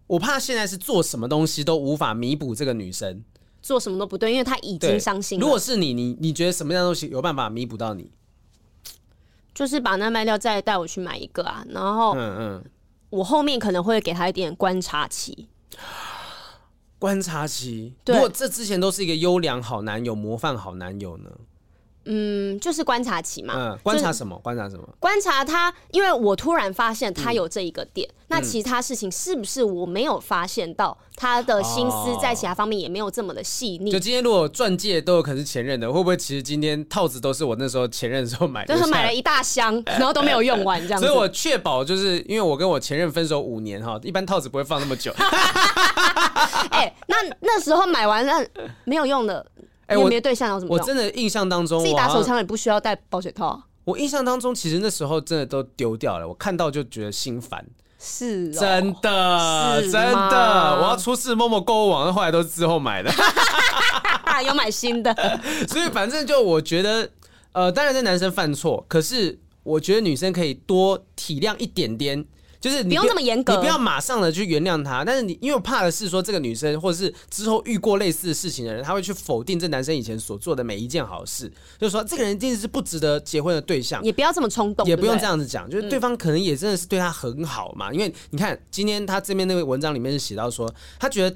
[0.07, 3.23] 我怕现在是做什么东西都无法弥补这个女生，
[3.63, 5.43] 做什么都不对，因为她已经伤心了。
[5.43, 8.11] 如果是你，你你觉得什么样的东西有办法弥补到你？
[9.55, 11.65] 就是把那卖掉，再带我去买一个啊。
[11.69, 12.65] 然后，嗯嗯，
[13.11, 15.49] 我后面可能会给他一点观察期。
[16.99, 21.31] 观察期，如果这之前都是一个优良好男友、模范好男友呢？
[22.13, 23.55] 嗯，就是观察期嘛。
[23.57, 24.37] 嗯，观察什么？
[24.43, 24.89] 观察什么？
[24.99, 30.97] 观察他，因为我突然发现他有这一个点，嗯、那其他事情是不是我没有发现到？
[31.17, 33.93] 他的心思在其他方面也没有这么的细腻。
[33.93, 38.75] 就今天如果钻戒都有可能是前任的，会不会其实今天套子都是我那时候前任的时候买的？
[38.75, 41.07] 就是买了一大箱， 然后都没有用完这样子。
[41.07, 45.13] 所以我确保，就是因为我跟我前任分手五年哈，一般套子不会放那么久。
[46.71, 48.33] 哎、欸，那那时候买完了
[48.85, 49.45] 没有用的。
[49.91, 50.73] 哎，我没有对象有什么？
[50.73, 53.61] 我真的印象当中，自己打手枪也不需要戴保险套啊。
[53.85, 56.29] 我印象当中，其实那时候真的都丢掉了。
[56.29, 57.67] 我看到就觉得心烦，
[57.99, 60.79] 是真的，真的。
[60.79, 63.11] 我要出示某某购物网，后来都是之后买的，
[64.47, 65.13] 有买新的。
[65.67, 67.11] 所以反正就我觉得，
[67.53, 72.25] 呃，当然这男生犯错，可是我觉得女生可以多体谅一点点。
[72.61, 75.03] 就是你不，用那么严格，你不要马上的去原谅他。
[75.05, 84.05] 但是你因为我怕的是说，这个女生或者是之后遇过类似的事情的人，他会去否定这男生以前所做的每一件好事，就是说这个人一定是不值得结婚的对象。
[84.05, 87.91] 也不要这么冲动，也不用这样子讲，就是对方可能也真的是对他很好嘛。
[87.91, 91.35] 嗯、因为你看今天他这边那个文章里面是写到说，他觉得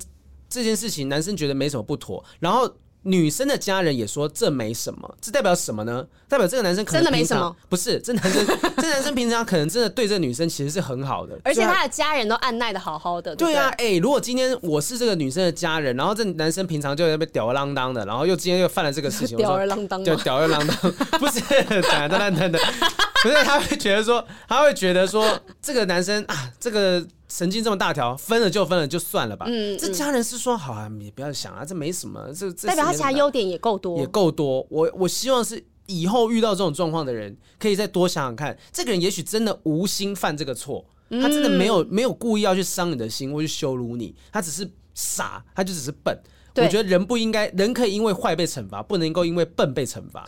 [0.48, 2.70] 这件事情男生觉得没什么不妥，然后。
[3.04, 6.04] 女生的家人也说这没什么，这代表什么呢？
[6.28, 7.54] 代表这个男生可能真的没什么？
[7.68, 8.46] 不是，这男生
[8.78, 13.36] 这男生平常可能真的对这女生其实是很好的，而且他的家人都按耐的好好的。
[13.36, 20.76] 对，啊，哎、欸，如果今天我是这个女生的家人，然后这男生平常就在那边吊儿郎当的，然后又今天又犯了这个事情，吊儿郎当，就，吊儿郎当，
[21.20, 21.40] 不是，
[21.82, 22.60] 等等等等，
[23.22, 27.04] 不是，他会觉得说，他会觉得说，这个男生啊，这个。
[27.28, 29.46] 神经这么大条，分了就分了，就算了吧。
[29.48, 32.32] 嗯，这家人是说好啊，你不要想啊，这没什么。
[32.34, 34.66] 这这代表他其他优点也够多，也够多。
[34.70, 46.16] 我我希望是以后遇到这种状况的人，可以再多想想看，这个人也许真的无心犯这个错，他真的没有没有故意要去伤你的心或去羞辱你，他只是傻，他就只是笨。
[46.56, 50.24] 我觉得人不应该，人可以因为坏被惩罚，不能够因为笨被惩罚。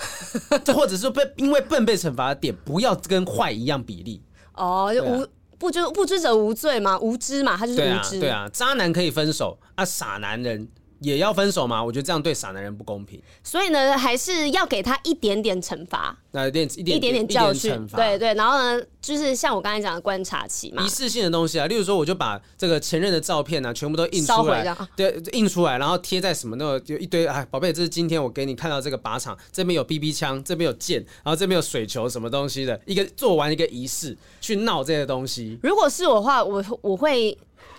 [0.64, 4.20] 这 或者是被因为笨被惩罚的点，不要跟坏一样比例。
[4.54, 5.24] 哦，就无。
[5.58, 8.20] 不知不知者无罪嘛，无知嘛，他就是无知。
[8.20, 10.68] 对啊，对啊，渣男可以分手啊，傻男人
[11.00, 11.82] 也要分手吗？
[11.82, 13.20] 我觉得这样对傻男人不公平。
[13.42, 17.86] 所以呢，还是要给他一点点惩罚，那一点一点一点点教训。
[17.88, 35.58] 对对，然后呢，就是像我刚才讲的观察期嘛，仪式性的东西啊，例如说，我就把这个前任的照片呢、啊，全部都印出来，对，印出来，然后贴在什么那个，就一堆哎，宝贝，这是今天我给你看到这个靶场，这边有 BB 枪，这边有剑，然后这边有水球，什么东西的一个做完一个仪式去闹这些东西。
[35.62, 37.36] 如果是我的话，我我会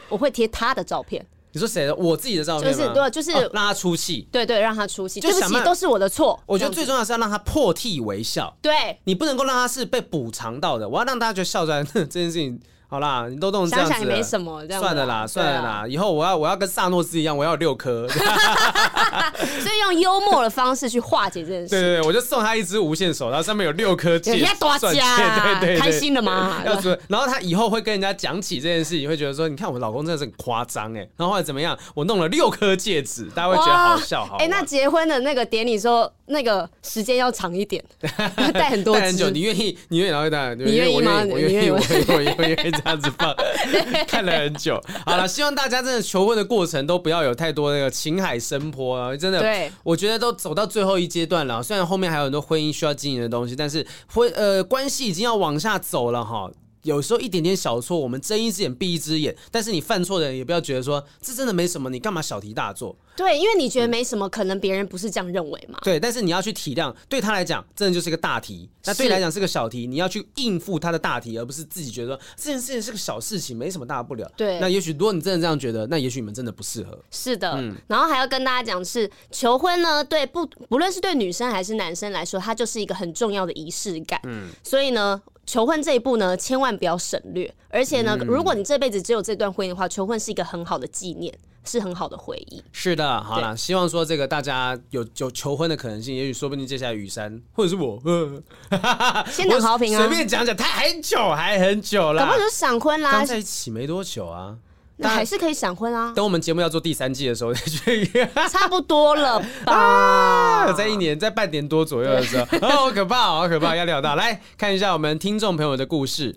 [0.10, 1.26] 我会贴他的照片。
[1.58, 1.96] 你说谁的？
[1.96, 4.28] 我自己的照片就是对，就是、哦、让他出气。
[4.32, 5.20] 对对，让他出气。
[5.20, 6.40] 对不起，都是我的错。
[6.46, 8.56] 我觉得最重要的是要让他破涕为笑。
[8.62, 10.88] 对，你不能够让他是被补偿到的。
[10.88, 15.86] 我要让大家觉得笑出来， 这件事情好啦，你都弄这样子，想想也没什么，这样算了啦，算了啦。
[15.88, 21.70] 以后我要我要跟萨诺斯一样，我要六颗， 所以用幽默的方式去化解这件事。
[21.70, 26.62] 对对对，我就送他一只无线手，然后上面有六颗戒，多加，对对，开心了吗？
[26.66, 31.00] 要说，然后他以后会跟人家讲起这件事情，会觉得说，你看我老公真的是很夸张哎。
[31.18, 31.78] 然后后来怎么样？
[31.94, 34.38] 我弄了六颗戒指，大家会觉得好笑好。
[34.38, 37.84] 哎，那结婚的那个典礼说那个时间要长一点，
[38.54, 39.30] 戴很多， 戴很久。
[39.30, 39.78] 你愿意？
[39.90, 40.56] 你愿意然后戴？
[40.56, 41.22] 你愿意吗？
[41.30, 43.36] 我愿意，我愿意，我愿意这样子放。
[44.08, 49.16] 看了很久，好了，希望大家真的求婚的过程都不要有太多那个情海深波啊！
[49.16, 51.62] 真的，对，我觉得都走到最后一阶段了。
[51.62, 56.50] 虽然后面还有很多婚姻需要经营的东西，但是婚呃关系已经要往下走了哈。
[56.88, 59.36] 有时候一点点小错，我们睁一只眼闭一只眼。
[59.52, 62.96] 但是你犯错的人也不要觉得说这真的没什么，你干嘛小题大做？
[63.18, 65.78] 对，因为你觉得没什么，可能别人不是这样认为嘛。
[65.84, 74.32] 对，但是你要去体谅，对他来讲，真的就是一个大题；那对你来讲是个小题，你要去应付他的大题，而不是自己觉得说这件事情是个小事情，没什么大不了。
[74.38, 76.98] 对，那也许如果你真的这样觉得，那也许你们真的不适合。
[77.12, 77.76] 是的，嗯。
[77.88, 84.22] 然后还要跟大家讲是求婚呢，对不不论是对女生还是男生来说，它就是一个很重要的仪式感。
[84.26, 85.20] 嗯，所以呢。
[85.48, 87.52] 求婚这一步呢，千万不要省略。
[87.70, 91.34] 而且呢，嗯、如果你这辈子只有这段婚姻的话，求婚是一个很好的纪念，
[91.64, 92.64] 是很好的回忆。
[92.72, 98.00] 是的，好了，希望说这个大家有有求婚的可能性，也许说不定接下来雨山或者是我，
[99.32, 104.58] 先等好评啊，随便讲讲，他很久还很久了，搞不好就闪婚啦，刚在一起没多久啊。
[104.98, 106.12] 那还是可以闪婚啊！
[106.16, 108.06] 等我们节目要做第三季的时候 再去，
[108.50, 109.72] 差不多了吧？
[109.74, 114.16] 啊，在一年，在半年多左右的时候， 哦，好可怕，好可怕，压力好大。
[114.16, 116.36] 来看一下我们听众朋友的故事。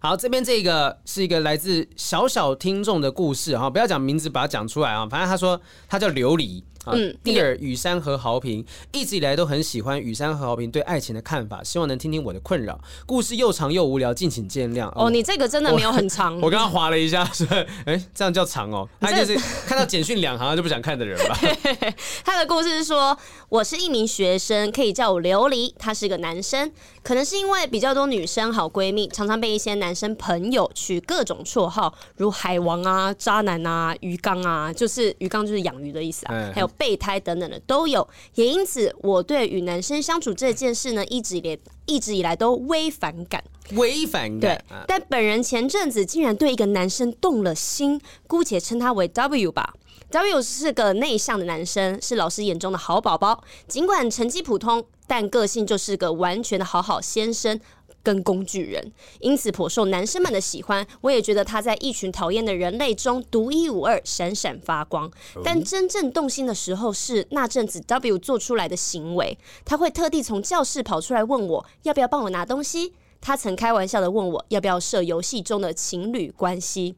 [0.00, 5.06] 好，这边这个是一个来自小小听众的故事哈，不要讲名字，把它讲出来啊。
[5.08, 6.62] 反正他说他叫琉璃。
[6.86, 12.80] 嗯，Dear 雨山和豪平，一直以来都很喜欢雨山和豪平对爱情的看法，希望能听听我的困扰。
[13.04, 14.90] 故事又长又无聊，敬请见谅。
[14.94, 16.34] 哦，你这个真的没有很长。
[16.40, 17.44] 我 刚刚划了一下，是
[17.84, 18.88] 哎，这样叫长哦。
[18.98, 21.38] 他就是看到简讯两行就不想看的人吧？
[22.24, 23.16] 他的故事是说，
[23.50, 25.72] 我是一名学生，可以叫我琉璃。
[25.78, 26.72] 他是个男生，
[27.02, 36.69] 可能是因为比较多女生好闺蜜，常常被一些男生朋友取各种绰号，如海王啊、渣男啊、鱼缸啊，就是鱼缸就是养鱼的意思啊，还有。
[36.70, 43.42] 备胎等等的都有，也因此我对与男生相处这件事呢，一直以来一直以来都微反感，
[43.72, 44.40] 微反感。
[44.40, 49.74] 对，但本人前阵子竟然对一个男生动了心，姑且称他为 W 吧。
[50.10, 57.60] W 是个内向的男生，是老师眼中的好宝宝，尽管成绩普通，但个性就是个完全的好好先生。
[58.02, 60.86] 跟工具人，因此颇受男生们的喜欢。
[61.02, 65.10] 我也觉得他在一群讨厌的人类中独一无二，闪闪发光。
[65.44, 69.36] 但真正动心的时候是那阵子 W 做出来的行为。
[69.64, 72.94] 他会特地从教室跑出来问我要不要帮我拿东西。
[73.20, 76.96] 他曾开玩笑的问我要不要设游戏中的情侣关系。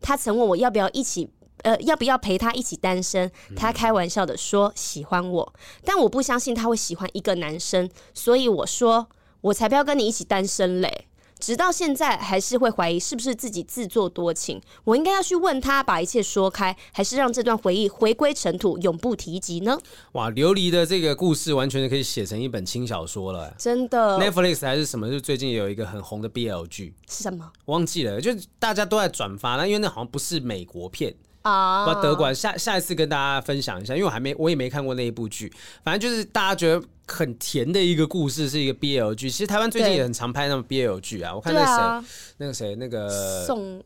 [0.00, 1.28] 他曾问我要不要一起，
[1.62, 3.30] 呃，要不要陪他一起单身。
[3.56, 5.52] 他开玩笑的说喜欢我，
[5.84, 9.08] 但我不相信他会喜欢一个男生，所以我说。
[9.44, 11.06] 我才不要跟你一起单身嘞！
[11.38, 14.58] 直到现在还是会怀疑是不是自己自作多情。
[14.84, 19.78] 我应该要去问他，把一切说开，还是让这段回忆回归尘土，永不提及呢？
[20.12, 24.18] 哇，琉璃的这个故事完全可以写成一本轻小说了，真的。
[24.18, 25.10] Netflix 还是什么？
[25.10, 27.52] 就最近有一个很红的 BL 剧是什么？
[27.66, 31.14] 忘记了，就大家都在转发，那因为那好像不是美国片。
[31.44, 35.52] 啊，不德国，下下一次跟大家分享一下，因为我还没我也没看过那一部剧，
[35.84, 39.28] 反正就是大家觉得很甜的一个故事，是一个 BL 剧。
[39.28, 42.06] 其实台湾最近也很常拍那种 BL 剧啊，我看那谁、
[42.38, 43.82] 那个谁，那个宋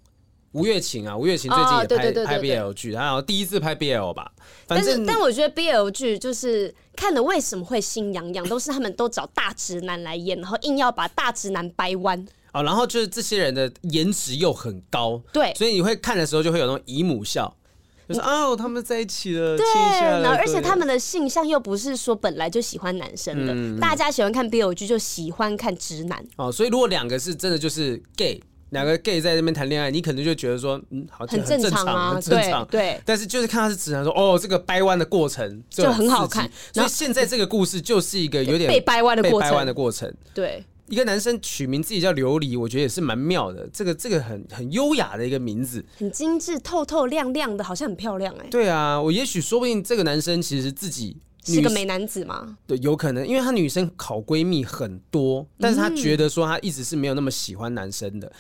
[0.53, 4.31] 吴月琴啊，吴月琴最近也拍、拍 BL 剧，然后第一次拍 BL 吧。
[4.69, 12.25] 反正但，但我觉得 BL 剧就是看了为什么会心痒痒，都是他们都找大直男来演，然后硬要把大直男掰弯。
[12.59, 17.55] 哦，然后就是这些人的颜值又很高，对，所以你会看的时候就会有那种姨母笑，
[18.09, 19.65] 就是哦，他们在一起了，对，
[20.23, 26.25] 然后而且他们的性向又不是说本来就喜欢男生的，嗯、大家喜欢看 BL 剧就喜欢看直男。
[26.37, 32.81] 哦，所以如果两个是真的就是 gay，两个 gay 在那边谈恋爱，你可能就觉得说，嗯，好像很正常，啊，很正常，对。
[32.81, 36.51] 对，但是就是看他是直男说，哦，这个掰弯的过程就很，就很好看。
[36.73, 40.65] 所以现在这个故事就是一个有点被掰弯的过程，被掰弯的过程，对。
[40.89, 43.69] 一个男生取名自己叫琉璃，我觉得也是蛮妙的。
[43.73, 48.51] 这个这个很很优雅的一个名字，很精致、透透亮亮的，好像很漂亮哎、欸。
[48.51, 51.19] 对啊，我也许说不定这个男生其实自己
[51.55, 52.57] 是个美男子吗。
[52.67, 58.31] 对，有可能，因为她女生好闺蜜很多，但是她觉得说她一直是没有那么喜欢男生的。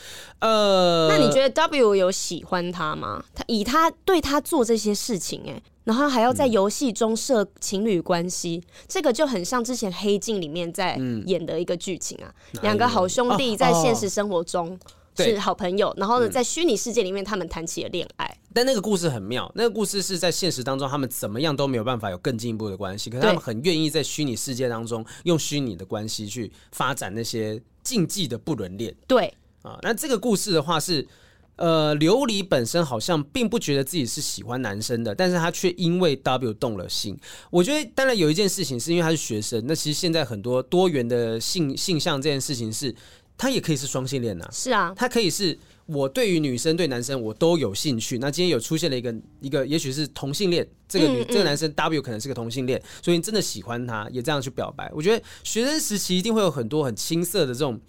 [0.40, 3.22] 嗯、呃，那你觉得 W 有喜欢他吗？
[3.34, 5.62] 他以他对他做这些事情、欸，哎。
[5.84, 12.28] 然后还要在游戏中设情侣关系，嗯，这个就很像之前《黑镜》里面在演的一个剧情啊。
[12.60, 14.78] 两、嗯、个好兄弟在现实生活中
[15.24, 18.38] 是好朋友，然后呢，在虚拟世界里面他们谈起了恋爱。
[18.52, 28.94] 但那个故事很妙，那个故事是在现实当中，他们怎么样都没有办法有更进一步的关系，可是他们很愿意在虚拟世界当中用虚拟的关系去发展那些禁忌的不伦恋。
[29.06, 31.06] 对啊，那这个故事的话是。
[31.60, 37.18] 呃，琉璃本身好像并不觉得自己是喜欢男生的，但是他却因为 W 动了心。
[37.50, 39.60] 我觉得，当然有一件事情是因为他是学生。
[39.66, 42.94] 那其实现在很多多元的性性向这件事情是，
[43.38, 44.46] 他也可以是双性恋呐。
[44.52, 48.18] 是啊，他可以是我对于女生对男生我都有兴趣。
[48.18, 54.90] 那今天有出现了一个一个，也许是同性恋，这个女、嗯嗯、这个男生 W 可能是个同性恋，所以你真的喜欢他，也这样去表白。
[54.92, 57.80] 我觉得学生时期一定会有很多很青涩的这种。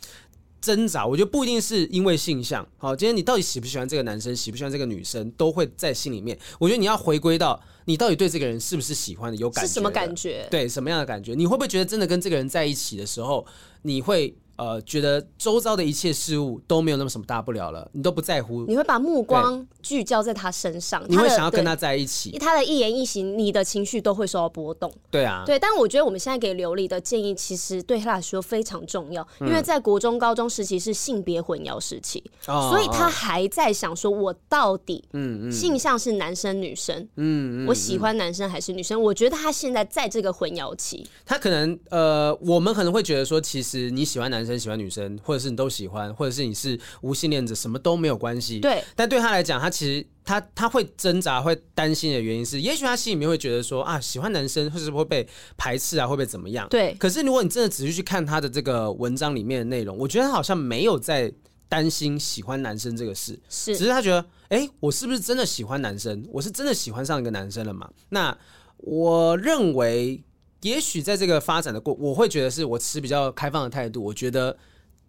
[0.61, 2.67] 挣扎，我觉得不一定是因为性向。
[2.77, 6.37] 好，今天你到底喜不喜欢这个男生，喜不喜欢这个女生，都会在心里面。
[6.59, 10.45] 我觉得你要回归到你到底对这个人是不是喜欢的，有感觉，是什么感觉？
[10.51, 11.33] 对，什么样的感觉？
[11.33, 13.47] 你会不会觉得真的跟这个人在一起的时候，
[13.83, 14.35] 你会？
[14.59, 24.91] 呃，觉得周遭的一切事物都没有那么什么大不了了，你都不在乎，你会把目光聚焦在他身上，你会想要跟他在一起，他的一言一行，你的情绪都会受到波动。
[25.09, 39.01] 对啊，对，但我觉得我们现在给琉璃的建议，其实对他来说非常重要，因为在国中、高中时期是性别混淆时期，嗯、所以他还在想说，我到底嗯性向是男生女生，嗯，我喜欢男生还是女生？
[39.01, 45.19] 我觉得他现在在这个混淆期，他可能呃，我们可能会觉得说，其实你喜欢男生，喜欢女生。
[45.23, 48.59] 或者是你都喜欢，或者是你是无性恋者，什么都没有关系。
[48.59, 55.27] 对，但对他来讲，他其实他他会挣扎、会担心的原因是，也许他心里面会觉得说啊，喜欢男生会是不会被
[55.57, 56.67] 排斥啊，会不会怎么样？
[56.69, 56.93] 对。
[56.95, 61.31] 可是如果你真的仔细去看他的这个文章里面的内容，我觉得他好像没有在
[61.67, 66.25] 担心喜欢男生这个事，是，只是他觉得，哎，我是不是真的喜欢男生？
[66.31, 67.89] 我是真的喜欢上一个男生了嘛？
[68.09, 68.35] 那
[68.77, 70.23] 我认为，
[70.61, 74.57] 也许在这个发展的过，我会觉得是我持比较开放的态度，我觉得。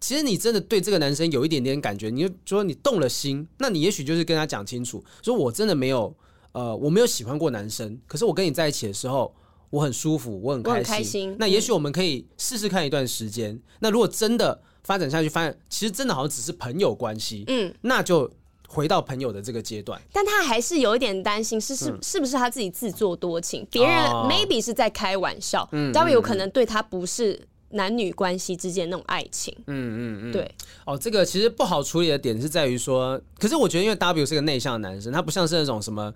[0.02, 6.16] 其实你真的对这个男生有一点点感觉，你就说你动了心，那你也许就是跟他讲清楚，说我真的没有，
[6.52, 9.36] 呃，我没有喜欢过男生，可是我跟你在一起的时候，
[9.68, 11.36] 我很舒服，我很开心。
[11.38, 13.54] 那也许我们可以试试看一段时间。
[13.54, 13.62] 嗯。
[13.80, 18.30] 那如果真的发展下去，发现其实真的好像只是朋友关系，嗯，那就
[18.70, 20.00] 回到朋友的这个阶段。
[20.12, 23.66] 但他还是有一点担心，是是是不是他自己自作多情？
[23.70, 27.48] 别人 maybe 是在开玩笑，嗯，当然有可能对他不是。
[27.72, 30.52] 男女关系之间那种爱情，嗯嗯嗯，对，
[30.84, 36.12] 哦，这个其实不好处理的点是在于说，可是我觉得因为 W 是个内向的男生，他不像是那种什么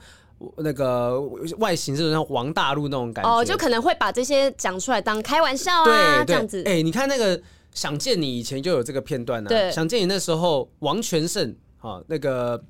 [0.57, 1.20] 那个
[1.59, 6.61] 外形是像王大陆那种感觉，哦，就可能会把这些讲出来当开玩笑啊，这样子。
[6.66, 7.40] 哎，你看那个
[7.72, 11.55] 想见你以前就有这个片段呢，对，想见你那时候王全胜
[11.85, 12.62] 啊，那个。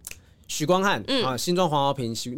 [0.46, 2.36] 许光汉、嗯、啊，新装黄豪平， 许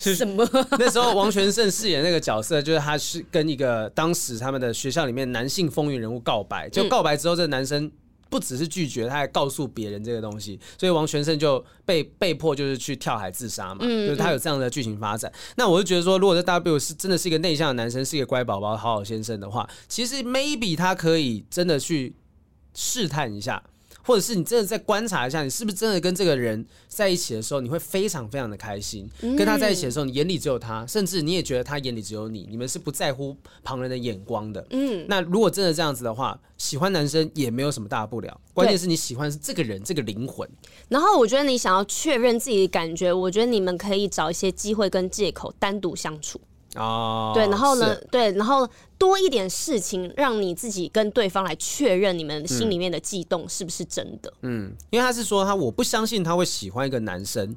[0.00, 0.42] 什么？
[0.80, 7.92] 那时候王全胜饰演那个角色，就是他是跟一个当时他们的学校里面男性风云人物告白，就告白之后，这个男生
[8.30, 15.30] 不只是拒绝，他还告诉别人这个东西，所以王全胜就被被迫就是去跳海自杀嘛，嗯、就是他有这样的剧情发展。
[15.30, 22.14] 嗯、那我就觉得说，如果这 W 是真的是一个内向的男生，是一个乖宝宝、好好先生的话，其实 maybe 他可以真的去
[22.72, 23.62] 试探一下。
[24.04, 29.08] 或者是你真的再观察一下，你是不是真的跟这个人在一起的时候，你会非常非常的开心。
[29.20, 34.66] 跟他在一起的时候，你眼里只有他，甚至你也觉得他眼里只有你，你们是不在乎旁人的眼光的。
[34.70, 38.40] 嗯，那如果真的这样子的话，喜欢男生也没有什么大不了。
[38.52, 40.48] 关键是你喜欢是这个人，这个灵魂。
[40.88, 46.40] 然后我觉得你想要确认自己的感觉，我觉得你们可以找一些机会跟借口单独相处。
[46.76, 54.32] 哦，对，然后呢，对，然后多一点事情，让你自己跟对方来确认你们心里面的悸动是不是真的。
[54.42, 57.54] 嗯，因为他是说他我不相信他会喜欢一个男生，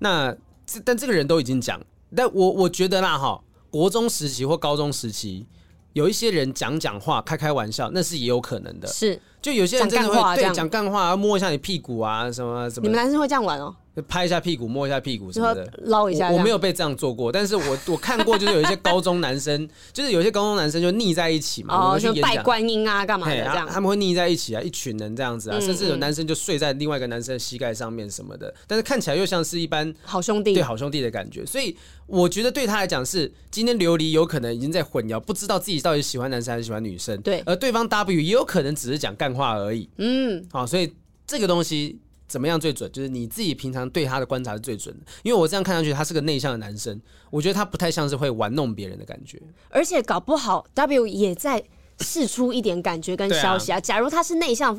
[0.00, 0.34] 那
[0.66, 1.80] 这但这个人都已经讲，
[2.14, 3.40] 但我我觉得啦哈，
[3.70, 5.46] 国中时期或高中时期，
[5.92, 8.88] 有一些人讲讲话开开玩笑，那是也有可能的。
[8.88, 12.82] 是，就有些人真的会对讲干话，摸一下你屁股啊什么什么。
[12.82, 13.72] 你们男生会这样玩哦？
[14.08, 16.36] 拍一下屁股，摸一下屁股什么的，捞一下我。
[16.36, 23.68] 我没有被这样做过，但是我我看过，就是有一些高中男生， 就是有些高中男生就腻在一起嘛，哦、我们去拜观音啊，干嘛的这样？
[23.70, 31.46] 他们会腻在一起啊，一群人这样子啊，嗯、甚至有男生就睡在另外一个男生的膝盖上面什么的，但是看起来又像是一般好兄弟，对好兄弟的感觉。
[31.46, 31.74] 所以
[32.06, 37.18] 我觉得对他来讲是，今天琉璃有可能已经在混淆，不知道自己到底喜欢男生还是喜欢女生。
[37.22, 39.88] 对，而对方 W 也有可能只是讲干话而已。
[39.98, 40.90] 嗯，好，所以
[41.26, 42.00] 这个东西。
[42.28, 42.90] 怎么样最准？
[42.90, 45.06] 就是你自己平常对他的观察是最准的。
[45.22, 49.40] 因为我这样看上去，他是个内向的男生，我觉得他不太像是会玩弄别人的感觉。
[49.70, 51.62] 而且搞不好 W 也在
[52.00, 53.78] 试出一点感觉跟消息啊。
[53.78, 54.76] 假如他是内向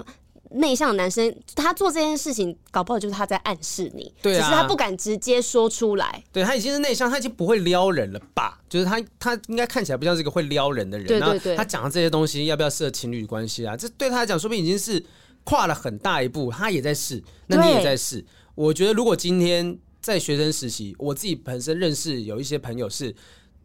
[0.51, 6.23] 内向的男生，他做这件事情，搞不好就是他在暗示你，对啊，只是他不敢直接说出来。
[6.31, 8.59] 对，他已经是内向，他已经不会撩人了吧？
[8.69, 11.07] 就是他他应该看起来不像是一个会撩人的人。
[11.07, 13.75] 对对对，他讲的这些东西要不要设情侣关系啊？
[13.75, 15.03] 这对他来讲，说不定已经是。
[15.49, 18.21] 跨了很大一步，他也在试，那你也在试。
[18.53, 23.15] 我觉得如果今天在学生时期，我自己本身认识有一些朋友是。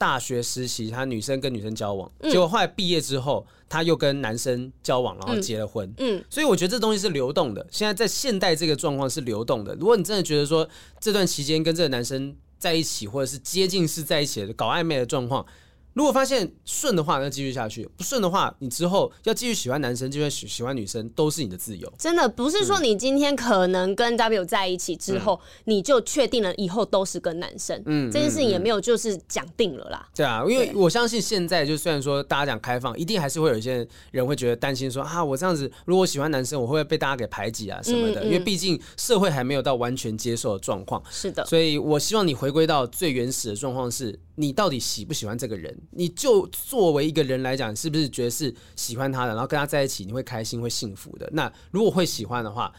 [0.02, 5.88] 大学实习，他女生跟女生交往，结果后来毕业之后，他又跟男生交往，然后结了婚。
[5.98, 7.64] 嗯，所以我觉得这东西是流动的。
[7.70, 9.76] 现在在现代这个状况是流动的。
[9.76, 15.46] 如果你真的觉得说这段期间跟这个男生在一起，或者是接近是在一起的搞暧昧的状况。
[15.94, 21.92] 如果发现顺的话，那继续下去；不顺的话，你之后要继续喜欢男生，继续喜喜欢女生，都是你的自由。
[21.98, 27.82] 真的不是说你今天可能跟 W 在一起之后，嗯、你就确定了以后都是跟男生。
[27.86, 30.08] 嗯，这件事情也没有就是讲定了啦。
[30.14, 38.22] 对啊，因为我相信现在就虽然说大家讲开放，一定还是会有一些人会觉得担心说啊，我这样子如果喜欢男生，我会不会被大家给排挤啊什么的？
[38.22, 41.02] 嗯嗯、因为毕竟社会还没有到完全接受的状况。
[41.10, 44.18] 是的，所以我希望你回归到最原始的状况是。
[44.34, 45.76] 你到底喜不喜欢这个人？
[45.90, 49.32] 你就作为一个人来讲，是不是觉得是喜欢他的？
[49.32, 51.28] 然后跟他在一起，你会开心、会幸福的？
[51.32, 52.72] 那如果会喜欢的话，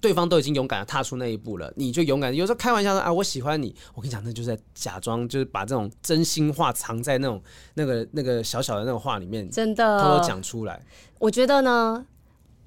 [0.00, 2.34] 对方都已经勇敢的踏出那一步了，你就勇敢。
[2.34, 3.74] 有时候开玩笑说啊，我喜欢你。
[3.94, 7.42] 我跟你讲，那就是在假装，就是把这种真心话藏在那种
[7.74, 10.82] 那个那个小小的那种话里面，真的偷偷讲出来。
[11.18, 12.06] 我觉得呢，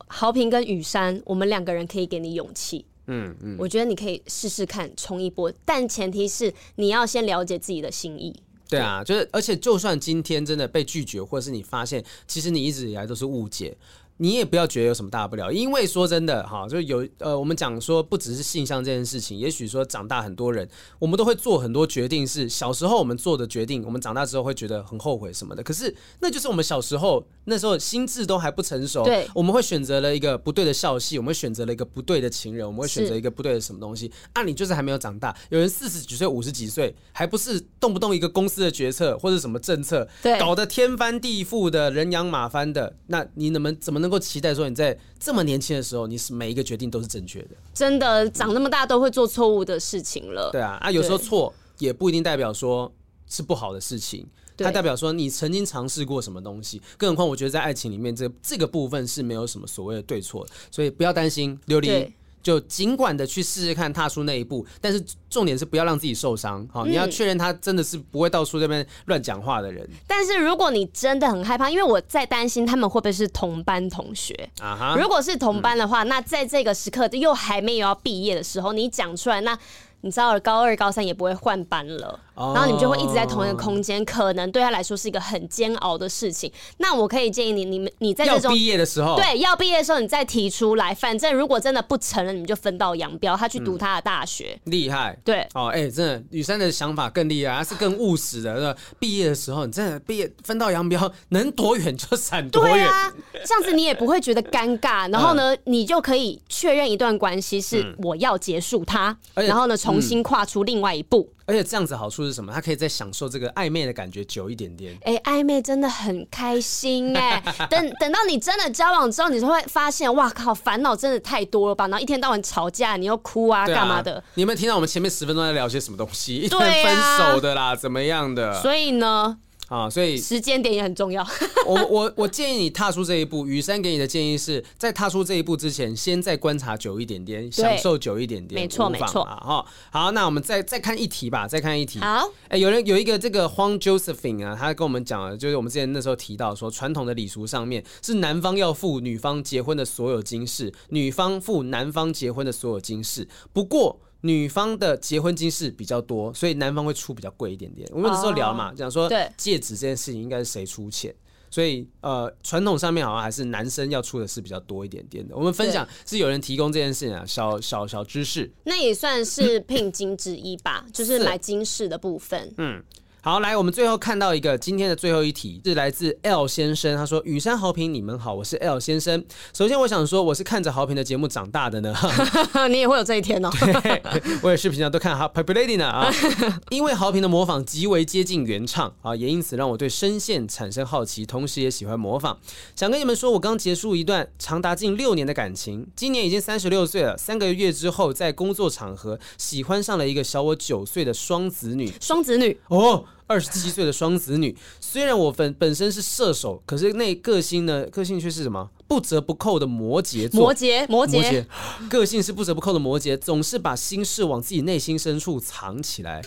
[0.08, 2.86] 豪平跟雨珊，我们两个人可以给你勇气。
[3.08, 8.36] 嗯嗯，我觉得你可以试试看冲一波，但前提是你要先了解自己的心意。
[8.70, 13.76] 对啊，就是而且就算今天真的被拒绝，或者是你发现其实你一直以来都是误解。
[14.18, 20.68] 你也不要觉得有什么大不了，因为说真的哈，就有呃，我们讲说不只是性向这件事情，也许说长大很多人，
[20.99, 25.64] 我们都会做很多决定，是小时候我们做的决定，我们长大之后会觉得很后悔什么的。
[25.64, 34.11] 可是那就是我们小时候那时候心智都还不成熟，对，我们会选择了一个不对的校系，我们会选择了一个不对的情人，我们会选择一个不对的什么东西。
[34.34, 47.52] 啊，你就是还没有长大，有人四十几岁、五十几岁，还不是动不动一个公司的决策或者什么政策，对，搞得天翻地覆的，人仰马翻的，那你怎么怎么能够期待说你在在这么年轻的时候，你是每一个决定都是正确的。
[47.74, 50.50] 真的，长那么大都会做错误的事情了。
[50.52, 52.92] 对啊，啊，有时候错也不一定代表说
[53.30, 54.28] 是不好的事情，
[54.58, 56.82] 它代表说你曾经尝试过什么东西。
[56.98, 62.12] 更何况，我觉得在爱情里面，这这个部分是没有什么所谓的对错，所以不要担心，琉璃。
[62.44, 66.68] 就尽管的去试试看，踏出那一步，但是重点是不要让自己受伤。
[66.72, 69.90] 好，你要确认他真的是不会到处这边乱讲话的人。
[70.06, 74.95] 但是如果你真的很害怕，因为我在担心他们会不会是同班同学啊哈？
[74.99, 79.57] 如果是同班的话，那在这个时刻又还没有要毕业的时候，你讲出来那。
[80.06, 82.32] 你知道，高二、高三也不会换班了，oh.
[82.35, 86.51] 然后你们就会一直在同一个空间，可能对他来说是一个很煎熬的事情。
[86.77, 90.93] 那我可以建议你，你们你在这种毕业的时候，对，要毕业的时候你再提出来。
[90.93, 94.60] 反正如果真的不成了，你们就分道扬镳，他去读他的大学。
[94.65, 98.53] 厉、嗯、害，对，哦，哎、欸，真的，雨珊的想法更厉害，他是更务实的。
[98.99, 102.73] 毕业的时候，你真的毕业分道扬镳，能躲远就闪多远。
[102.76, 103.14] 对啊，
[103.45, 105.11] 这样子你也不会觉得尴尬。
[105.11, 112.52] 然后呢，嗯、你就可以确认一段关系是我要结束它，嗯、然后呢，重新跨出另外一步，而且这样子好处是什么？
[112.53, 114.98] 他可以再享受这个暧昧的感觉久一点点。
[115.03, 117.68] 哎、欸，暧昧真的很开心哎、 欸！
[117.68, 121.88] 等等到你真的交往之后，你就会发现，哇靠，烦恼真的太多了吧？
[121.88, 124.24] 然后一天到晚吵架，你又哭啊，干、啊、嘛的？
[124.36, 126.36] 你有没有听到我们前面十分钟在聊些什么东西？
[126.38, 128.61] 一天分手的啦，啊、怎么样的？
[128.61, 129.38] 所以呢？
[129.74, 131.26] 啊，所以时间点也很重要。
[131.66, 133.48] 我我我建议你踏出这一步。
[133.48, 139.24] 雨山给你的建议是在踏出这一步之前，先再观察久一点点，享受久一点点，没错没错。
[139.24, 141.98] 哈，好，那我们再再看一题吧，再看一题。
[141.98, 153.28] 好，哎，有人有一个这个荒 Josephine 啊，他跟我们讲了，就是我们之前那时候提到说，传统的礼俗上面是男方要付女方结婚的所有金饰，女方付男方结婚的所有金饰。
[153.52, 154.00] 不过。
[154.26, 157.86] 女方的结婚金饰比较多，所以男方会出比较贵一点点。
[157.91, 161.14] 我们那时候聊嘛，讲、oh, 说戒指这件事情应该是谁出钱，
[161.50, 165.36] 所以呃，传统上面好像还是男生要出的是比较多一点点的。
[165.36, 172.82] 我们分享是有人提供这件事情啊，小小小知识，那也算是聘金之一吧，就是买金饰的部分，嗯。
[173.26, 179.24] 好，来，我们最后看到一个今天的最后一题，是来自 L 先生，他说：“雨山豪平，你们好，我是 L 先生。
[179.54, 181.95] 首先，我想说，我是看着豪平的节目长大的呢，
[182.70, 183.50] 你也会有这一天哦。
[183.82, 184.04] 对，
[184.44, 186.12] 我也是平常都看《Lady》呢啊，
[186.70, 192.38] 因为豪平的模仿极为接近原唱啊，也因此让我对声线产生好奇，同时也喜欢模仿。
[192.76, 197.18] 想跟你们说，我刚结束一段长达近六年的感情，今年已经三十六岁了。
[197.18, 207.85] 三个月之后，在工作场合喜欢上了一个小我九岁的双子女，双子女哦。”二十七岁的双子女，虽然我本本身是射手，可是那个性呢？
[207.85, 208.69] 个性却是什么？
[208.88, 210.41] 不折不扣的摩羯座。
[210.41, 211.45] 摩羯，摩羯，摩羯，
[211.90, 216.22] 个性是不折不扣的摩羯，总是把心事往自己内心深处藏起来。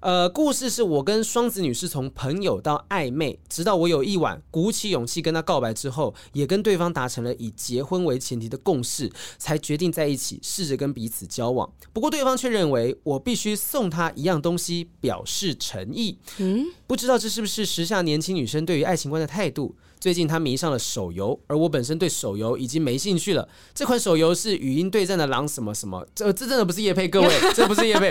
[0.00, 11.72] 呃，故事是我跟双子女是从朋友到暧昧，直到我有一晚鼓起勇气跟她告白之后，也跟对方达成了以结婚为前提的共识，才决定在一起，试着跟彼此交往。
[11.92, 16.18] 不过对方却认为我必须送她一样东西表示诚意。
[16.38, 19.74] 嗯，不知道这是不是时下年轻女生对于爱情观的态度？
[19.98, 23.48] 最近他迷上了手游，而我本身对手游已经没兴趣了。
[23.74, 28.08] 这款手游是语音对战的狼什么什么，这这真的不是叶配，各位， 这不是叶配，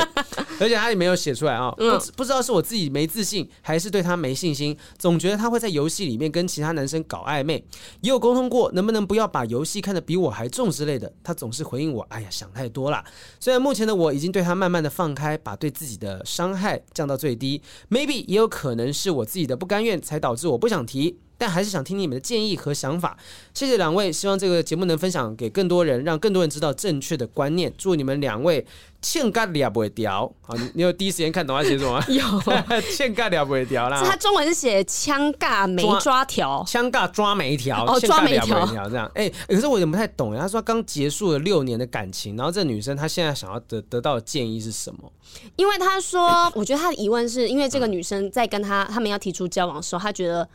[0.59, 1.75] 而且他也没有写出来啊、哦。
[1.77, 7.63] 不不知道是我自己没自信，还是对他没信心，总觉得他会在游戏里面跟其他男生搞暧昧。
[8.01, 11.11] 也有沟通过，能不能不要把游戏看得比我还重之类的。
[11.23, 13.03] 他总是回应我：“哎呀，想太多了。”
[13.39, 21.17] 虽然目前的我已经对他慢慢的放开，把对自己的伤害降到最低，maybe 也有可能是我自己的不甘愿，才导致我不想提。
[21.37, 23.17] 但还是想听听你们的建议和想法，
[23.53, 27.73] 谢谢两位，希望这个节目能分享给更多人，让更多人知道正确的观念。
[27.77, 28.65] 祝你们两位
[29.01, 30.31] 欠尬了不会掉。
[30.41, 32.05] 好，你有第一时间看懂他写什么吗？
[32.07, 32.21] 有，
[32.95, 34.01] 欠尬了不会掉啦。
[34.03, 39.05] 他中文是写枪尬没抓条，枪尬抓没条，哦，抓没条这样。
[39.13, 40.35] 哎、欸，可是我也不太懂。
[40.37, 45.11] 他说刚结束了六年的感情，然后这女生她现在想要得得到的建议是什么？
[45.57, 50.47] 因为他说，我觉得他的疑问是因为这个女生在跟他他们要提出交往的时候，他觉得。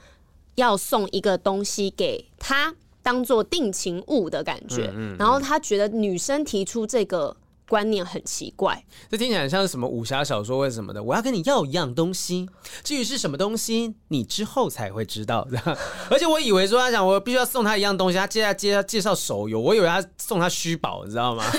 [0.60, 7.34] 要送一个东西给他，当做定情物的感觉，嗯嗯嗯，然后他觉得女生提出这个
[7.66, 11.02] 观念很奇怪，这听起来像是什么武侠小说或者什么的？
[11.02, 12.48] 我要跟你要一样东西，
[12.84, 15.46] 至于是什么东西，你之后才会知道。
[16.10, 21.44] 而且我以为说他想我必须要送他一样东西，他接下来介介绍手游，我以为他送他虚宝，你知道吗？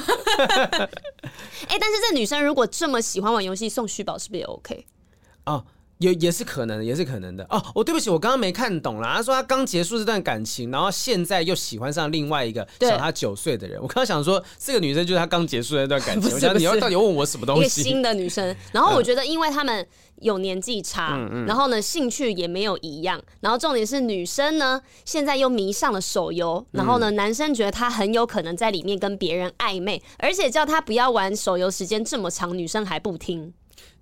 [1.68, 4.86] 哎、欸，但是这女生如果这么喜欢玩游戏，送虚宝是不是也 OK？
[5.46, 5.66] 哦。
[6.02, 7.64] 也也是可能的，也是可能的哦。
[7.74, 9.16] 我对不起，我刚刚没看懂啦。
[9.16, 13.80] 他说他刚结束这段感情，然后现在又喜欢上另外一个小他九岁的人。
[13.82, 16.34] 我刚刚想说，这个女生就是他刚结束的那段感情。
[16.34, 17.62] 我想你要到底问我什么东西？
[17.62, 18.56] 一个新的女生。
[18.74, 19.86] 然后我觉得，因为他们
[20.18, 23.22] 有年纪差，嗯、然后呢，兴趣也没有一样。
[23.40, 26.66] 然后重点是女生呢，现在又迷上了手游。
[26.72, 33.54] 然后呢，男生觉得他很有可能在里面跟别人暧昧，而且叫他不要玩手游，时间这么长，女生还不听。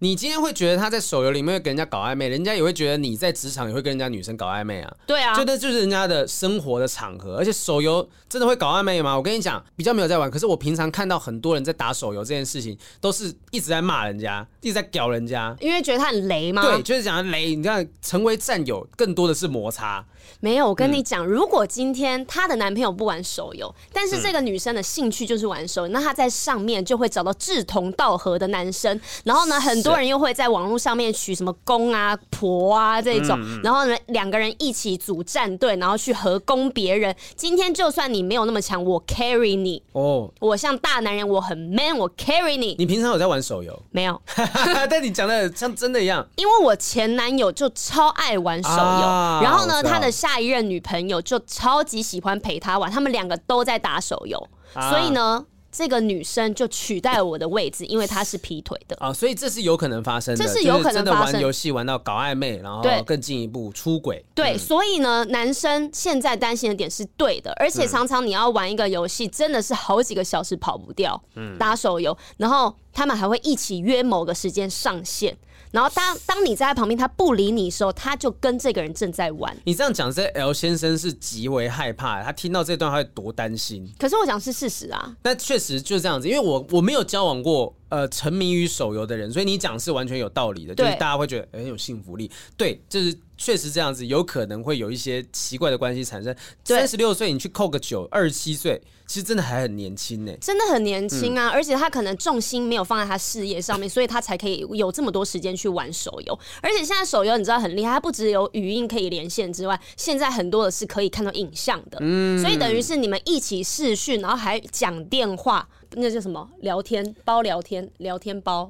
[0.01, 4.93] 你今天会觉得他在手游里面会跟人家搞暧昧，人家也会觉得你在职场也会跟人家女生搞暧昧啊？
[5.05, 9.13] 对啊，就那就是人家的生活的场合，而且手游真的会搞暧昧吗？
[9.13, 16.61] 我跟你讲，比较没有在玩，可是我平常看到很多人在打手游这件事情，都是一直在骂人家，一直在屌人家，因为觉得他很雷吗？
[16.61, 17.53] 对，就是讲雷。
[17.55, 20.05] 你看，成为战友更多的是摩擦。
[20.39, 37.13] 没有，我跟你讲，如果今天她的男朋友不玩手游，但是这个女生的兴趣就是玩手游，那她在上面就会找到志同道合的男生，然后呢，很多人又会在网络上面取什么公啊、婆啊这种，然后呢，两个人一起组战队，然后去合攻别人。
[37.35, 42.75] 今天就算你没有那么强，我 carry 你哦，我像大男人，我很 man，我 carry 你。
[42.79, 43.77] 你平常有在玩手游？
[43.91, 44.21] 没有，
[44.89, 50.29] 但你讲的像真的一样，因为我前男友就超爱玩手游，啊、然后呢，他的下。
[50.29, 54.37] 下一任女朋友就超级喜欢陪他玩，他们两个都在打手游，
[54.75, 55.43] 啊、所以呢，
[55.79, 61.31] 这个女生就取代了我的位置，因为她是劈腿的啊，所以这是有可能发生的，这是有可能发生的。
[61.31, 64.21] 玩游戏玩到搞暧昧，然后更进一步出轨。
[64.35, 71.23] 对，嗯、所以呢，男生现在担心的点是对的，而且常常你要玩一个游戏，真的是好几个小时跑不掉。
[71.35, 75.37] 嗯，打手游，然后他们还会一起约某个时间上线。
[75.71, 79.55] 然后当当你在他旁边，他不理你的时候，他就跟这个人正在玩。
[79.65, 83.87] 你这样讲，这 L 先生是极为害怕，他听到这段他会多担心。
[83.99, 85.15] 可是我讲是事实啊。
[85.21, 92.31] 但确实就是这样子，因为我我没有交往过呃沉迷于手游的人，所以你讲是完全有道理的，就是大家会觉得很有幸福力。
[92.55, 93.17] 对，就是。
[93.41, 96.35] 确实这样子，有可能会有一些奇怪的关系产生。
[96.65, 100.33] 三十六岁，你去扣个九，二十七岁，其实真的还很年轻呢。
[100.41, 106.37] 真的很年轻啊，嗯、而且他可能重心没有放在他事业上面，所以他才可以有这么多时间去玩手游。
[106.61, 111.97] 而且现在手游你知道很厉害，它不只有语音可以连线之外，现在很多的是可以看到影像的。
[112.01, 115.65] 嗯，所以等于是你们一起视讯，然后还讲电话。
[115.91, 116.47] 那叫什么？
[116.59, 118.69] 聊天包聊天聊天包，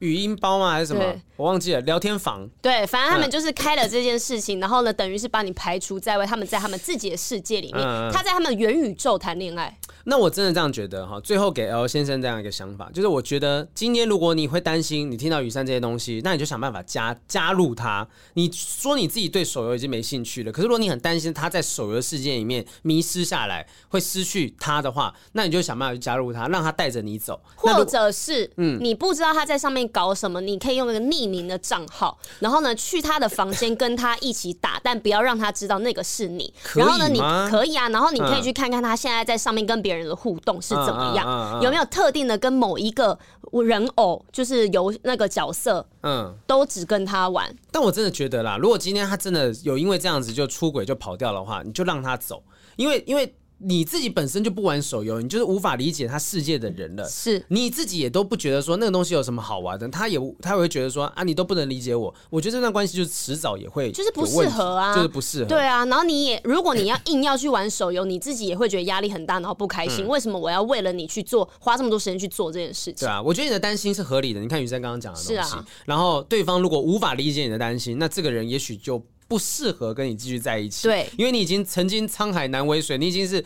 [0.00, 0.72] 语音包吗？
[0.72, 1.02] 还是什么？
[1.36, 1.80] 我忘记了。
[1.82, 2.48] 聊天房。
[2.60, 6.26] 对，反正他们就是开了这件事情，嗯、然后呢，等于是把你排除在外。
[6.26, 9.78] 他们在他们自己的世界里面，嗯、他在他们元宇宙谈恋爱。
[10.08, 11.18] 那我真的这样觉得哈。
[11.20, 18.06] 最后给 L 先生这样一个想法，就是我觉得今天如果你会担心你听到雨山这些东西，那你就想办法加加入他。
[18.34, 26.18] 你说你自己对手游已经没兴趣了，可是如果你很担心他在手游世界里面迷失下来，会失去他的话，那你就想办法去加入。
[26.18, 36.52] 入他，让他带着你走，或者是，嗯，你不知道他在上面搞什么，你可以用一个匿名的账号，然后呢，去他的房间跟他一起打，但不要让他知道那个是你。
[36.74, 43.18] 然后呢，你可以啊，然后你可以去看看他现在在上面跟别人的互动是怎么样，有没有特定的跟某一个
[43.64, 47.54] 人偶，就是有那个角色，嗯，都只跟他玩。
[47.70, 52.42] 但我真的觉得啦，如果今天他真的有因为这样子就出轨就跑掉的话，你就让他走，
[52.76, 53.34] 因为因为。
[53.58, 57.08] 你自己本身就不玩手游，你就是无法理解他世界的人了。
[57.08, 62.14] 是，你自己也都不觉得说那个东西有什么好玩的，他也他也会觉得说啊，你都不能理解我。
[62.30, 65.46] 我觉得这段关系就是迟早也会就是不适合啊，就是不适合。
[65.46, 70.04] 对啊，然后你也如果你要硬要去玩手游，你自己也会觉得压力很大，然后不开心。
[70.04, 73.06] 嗯、为什么我要为了你去做，花这么多时间去做这件事情？
[73.06, 74.40] 对啊，我觉得你的担心是合理的。
[74.40, 75.66] 你看雨珊刚刚讲的东西，是啊。
[75.84, 80.88] 然后对方如果无法理解你的担心，那这个人也许就不适合跟你继续在一起。
[80.88, 83.44] 对，因为你已经曾经沧海难为水，你已经是。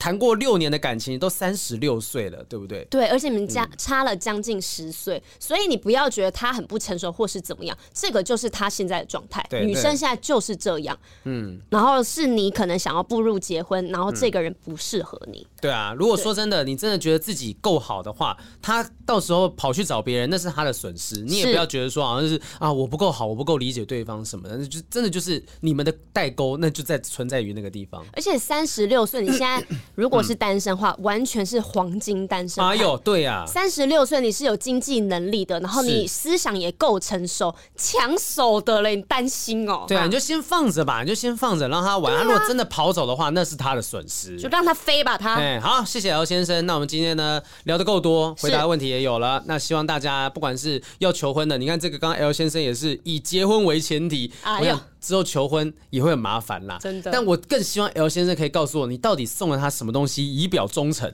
[0.00, 2.82] 谈过六年的感情，都三十六岁了，对不对？
[2.88, 9.46] 对，而且你们家差了将近十岁，嗯，所以你不要觉得他很不成熟或是怎么样，这个就是他现在的状态。
[9.50, 11.60] 女生现在就是这样，嗯。
[11.68, 15.40] 然后是你可能想要步入结婚，然后这个人不适合你。
[15.40, 15.60] 嗯。
[15.60, 21.16] 对啊，如果说真的，你真的觉得自己够好的话，他到时候跑去找别人，那是他的损失。
[21.20, 28.02] 你也不要觉得说好像是啊，我不够好，我不够理解对方什么的，那就真的就是你们的代沟，那就在存在于那个地方。
[28.14, 29.62] 而且三十六岁，你现在。
[29.94, 32.64] 如果是单身的话，嗯，完全是黄金单身。
[32.64, 39.84] 哎呦，对呀，啊，三十六岁你是有经济能力的，然后你思想也够成熟，抢手的嘞，你担心哦？
[39.86, 42.16] 对啊，你就先放着吧，你就先放着，让他玩。
[42.16, 45.34] 他如果真的跑走的话，那是他的损失，就让他飞吧，他。
[45.34, 46.64] 哎，好，谢谢 L 先生。
[46.66, 49.42] 那我们今天呢聊得够多，回答问题也有了。
[49.46, 54.78] 那希望大家不管是要求婚的，你看这个刚刚 L 先生也是以结婚为前提，哎呦。
[55.00, 57.10] 之后求婚也会很麻烦啦，真的。
[57.10, 61.12] 但我更希望 L 先生可以告诉我，你到底送了他什么东西以表忠诚？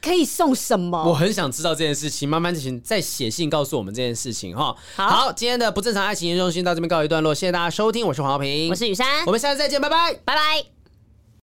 [0.00, 1.04] 可以送什么？
[1.04, 4.76] 我很想知道这件事情，慢慢请再写信告诉我们这件事情哈。
[4.96, 10.81] 好，今天的不正常爱情研究中心到这边告一段落，谢谢大家收听，我是黄浩平，我是雨珊，我们下次再见，拜拜，拜拜。